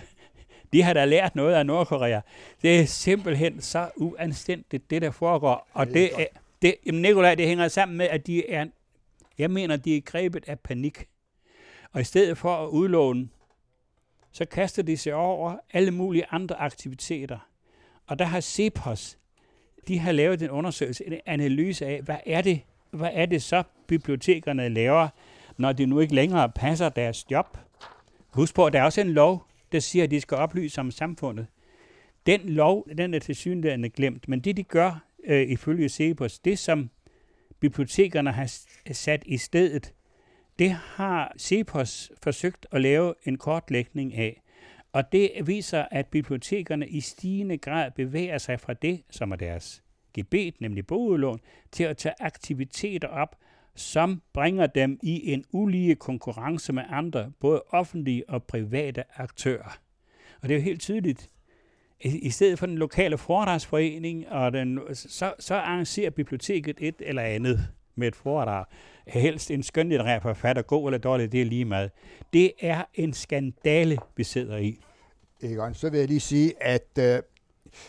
[0.73, 2.21] de har da lært noget af Nordkorea.
[2.63, 5.69] Det er simpelthen så uanstændigt, det der foregår.
[5.73, 6.27] Og det, er,
[6.63, 8.67] det, jamen Nikolaj, det hænger sammen med, at de er,
[9.39, 11.07] jeg mener, de er grebet af panik.
[11.93, 13.29] Og i stedet for at udlåne,
[14.33, 17.39] så kaster de sig over alle mulige andre aktiviteter.
[18.07, 19.19] Og der har CEPOS,
[19.89, 22.61] de har lavet en undersøgelse, en analyse af, hvad er det,
[22.91, 25.09] hvad er det så bibliotekerne laver,
[25.57, 27.59] når de nu ikke længere passer deres job.
[28.31, 30.91] Husk på, at der er også en lov, der siger, at de skal oplyse om
[30.91, 31.47] samfundet.
[32.27, 36.59] Den lov, den er til synligheden glemt, men det de gør, øh, ifølge Cepos, det
[36.59, 36.91] som
[37.61, 38.51] bibliotekerne har
[38.93, 39.93] sat i stedet,
[40.61, 44.43] det har Cepos forsøgt at lave en kortlægning af.
[44.93, 49.83] Og det viser, at bibliotekerne i stigende grad bevæger sig fra det, som er deres
[50.15, 51.41] gebet, nemlig bogudlån,
[51.73, 53.37] til at tage aktiviteter op,
[53.75, 59.79] som bringer dem i en ulige konkurrence med andre, både offentlige og private aktører.
[60.43, 61.29] Og det er jo helt tydeligt,
[62.05, 67.69] i stedet for den lokale foredragsforening, og den, så, så arrangerer biblioteket et eller andet
[67.97, 68.65] med et foredrag.
[69.07, 71.91] Helst en skønlitterær forfatter, god eller dårlig, det er lige meget.
[72.33, 74.81] Det er en skandale, vi sidder i.
[75.43, 77.19] Egon, så vil jeg lige sige, at øh,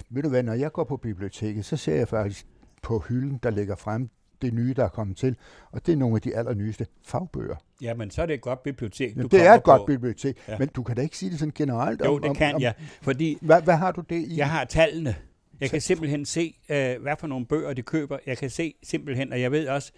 [0.10, 2.48] ved du hvad, når jeg går på biblioteket, så ser jeg faktisk
[2.82, 4.10] på hylden, der ligger frem,
[4.42, 5.36] det nye, der er kommet til,
[5.72, 7.56] og det er nogle af de allernyeste fagbøger.
[7.82, 9.72] Ja, men så er det et godt bibliotek, du Det er et på.
[9.72, 10.58] godt bibliotek, ja.
[10.58, 12.02] men du kan da ikke sige det sådan generelt.
[12.06, 13.38] Jo, om, det kan om, jeg, fordi...
[13.42, 14.38] Hvad, hvad har du det i?
[14.38, 15.16] Jeg har tallene.
[15.62, 18.18] Jeg kan simpelthen se, øh, hvad for nogle bøger de køber.
[18.26, 19.92] Jeg kan se simpelthen, og jeg ved også,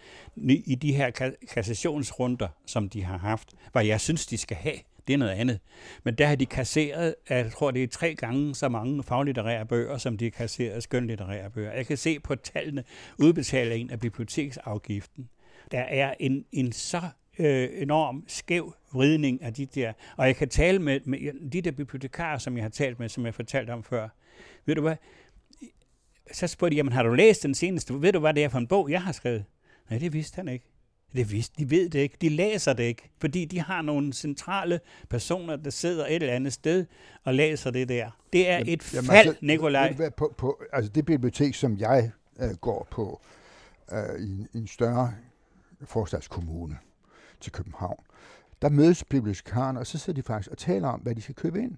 [0.45, 5.13] i de her kassationsrunder, som de har haft, hvad jeg synes, de skal have, det
[5.13, 5.59] er noget andet.
[6.03, 9.97] Men der har de kasseret, jeg tror det er tre gange så mange faglitterære bøger,
[9.97, 11.73] som de har kasseret skønlitterære bøger.
[11.73, 12.83] Jeg kan se på tallene
[13.17, 15.29] udbetalingen af biblioteksafgiften.
[15.71, 17.01] Der er en, en så
[17.39, 19.93] øh, enorm skæv vridning af de der.
[20.17, 23.25] Og jeg kan tale med, med de der bibliotekarer, som jeg har talt med, som
[23.25, 24.09] jeg fortalte om før.
[24.65, 24.95] Ved du hvad?
[26.31, 28.01] Så spurgte de, jamen har du læst den seneste?
[28.01, 29.45] Ved du, hvad det er for en bog, jeg har skrevet?
[29.89, 30.65] Nej, det vidste han ikke.
[31.15, 34.79] Det vidste, de ved det ikke, de læser det ikke, fordi de har nogle centrale
[35.09, 36.85] personer, der sidder et eller andet sted
[37.23, 38.19] og læser det der.
[38.33, 40.09] Det er et jamen, fald, altså, Nikolaj.
[40.17, 43.21] På, på, altså det bibliotek, som jeg uh, går på
[43.91, 45.13] uh, i, i en større
[45.85, 46.77] forstadskommune
[47.41, 48.03] til København,
[48.61, 51.59] der mødes bibliotekarerne, og så sidder de faktisk og taler om, hvad de skal købe
[51.59, 51.77] ind.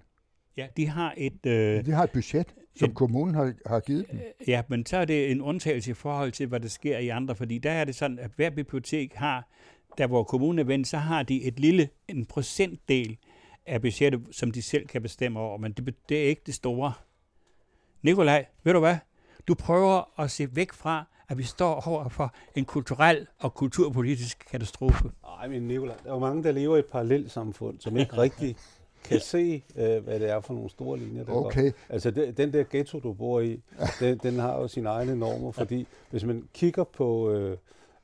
[0.56, 1.46] Ja, de har et...
[1.46, 4.18] Øh, de har et budget, som et, kommunen har, har givet dem.
[4.18, 7.08] Øh, ja, men så er det en undtagelse i forhold til, hvad der sker i
[7.08, 9.48] andre, fordi der er det sådan, at hver bibliotek har,
[9.98, 13.16] der hvor kommunen er vendt, så har de et lille, en procentdel
[13.66, 16.92] af budgettet, som de selv kan bestemme over, men det, det er ikke det store.
[18.02, 18.96] Nikolaj, ved du hvad?
[19.48, 24.44] Du prøver at se væk fra, at vi står over for en kulturel og kulturpolitisk
[24.50, 25.10] katastrofe.
[25.22, 28.18] Nej, men Nikolaj, der er jo mange, der lever i et parallelt samfund, som ikke
[28.24, 28.56] rigtig
[29.06, 31.62] kan se, øh, hvad det er for nogle store linjer, der okay.
[31.62, 31.78] går.
[31.88, 33.60] Altså det, den der ghetto, du bor i,
[34.00, 37.56] den, den har jo sine egne normer, fordi hvis man kigger på øh,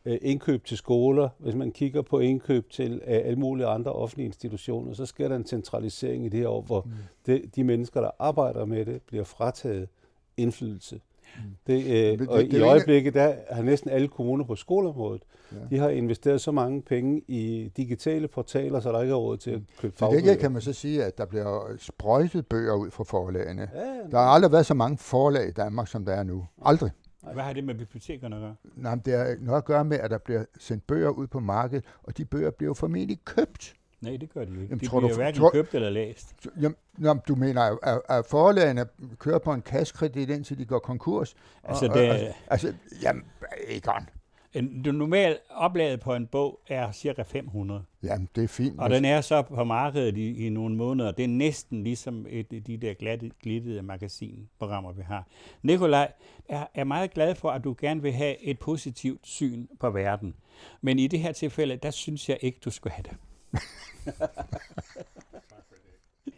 [0.04, 4.26] øh, indkøb til skoler, hvis man kigger på indkøb til øh, alle mulige andre offentlige
[4.26, 6.92] institutioner, så sker der en centralisering i det her år, hvor mm.
[7.26, 9.88] de, de mennesker, der arbejder med det, bliver frataget
[10.36, 11.00] indflydelse.
[11.36, 11.42] Mm.
[11.66, 15.22] Det, øh, det, og det, i øjeblikket der har næsten alle kommuner på skoleområdet,
[15.52, 15.56] ja.
[15.70, 19.50] de har investeret så mange penge i digitale portaler, så der ikke er råd til
[19.50, 19.66] at mm.
[19.80, 20.24] købe fagbøger.
[20.24, 23.68] Det kan man så sige, at der bliver sprøjtet bøger ud fra forlagene.
[23.74, 26.46] Ja, der har aldrig været så mange forlag i Danmark, som der er nu.
[26.64, 26.90] Aldrig.
[27.32, 28.54] Hvad har det med bibliotekerne at gøre?
[28.76, 31.84] Nej, det har noget at gøre med, at der bliver sendt bøger ud på markedet,
[32.02, 34.62] og de bøger bliver formentlig købt Nej, det gør de ikke.
[34.62, 36.34] Jamen, de tror bliver du, hverken tror, købt eller læst.
[36.60, 38.86] Jamen, jamen, du mener, at, at forlagene
[39.18, 41.34] kører på en kaskredit, indtil de går konkurs?
[41.64, 43.24] Altså, og, det, og, altså jamen,
[43.68, 44.08] Egon,
[44.54, 47.82] en, det normale oplaget på en bog er cirka 500.
[48.02, 48.80] Jamen, det er fint.
[48.80, 51.12] Og den er så på markedet i, i nogle måneder.
[51.12, 55.26] Det er næsten ligesom et de der glatte, glittede magasinprogrammer, vi har.
[55.62, 56.12] Nikolaj
[56.48, 60.34] er, er meget glad for, at du gerne vil have et positivt syn på verden.
[60.80, 63.16] Men i det her tilfælde, der synes jeg ikke, du skulle have det.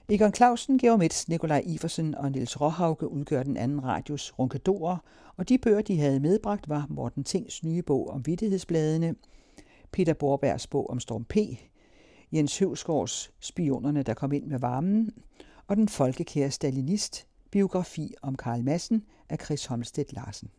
[0.08, 4.96] Egon Clausen, Georg Metz, Nikolaj Iversen og Niels Råhauke udgør den anden radios runkedorer,
[5.36, 9.14] og de bøger, de havde medbragt, var Morten Tings nye bog om vittighedsbladene,
[9.92, 11.36] Peter Borbergs bog om Storm P.,
[12.32, 15.10] Jens Høvsgaards Spionerne, der kom ind med varmen,
[15.66, 20.50] og den folkekære stalinist, biografi om Karl Madsen af Chris Holmstedt Larsen.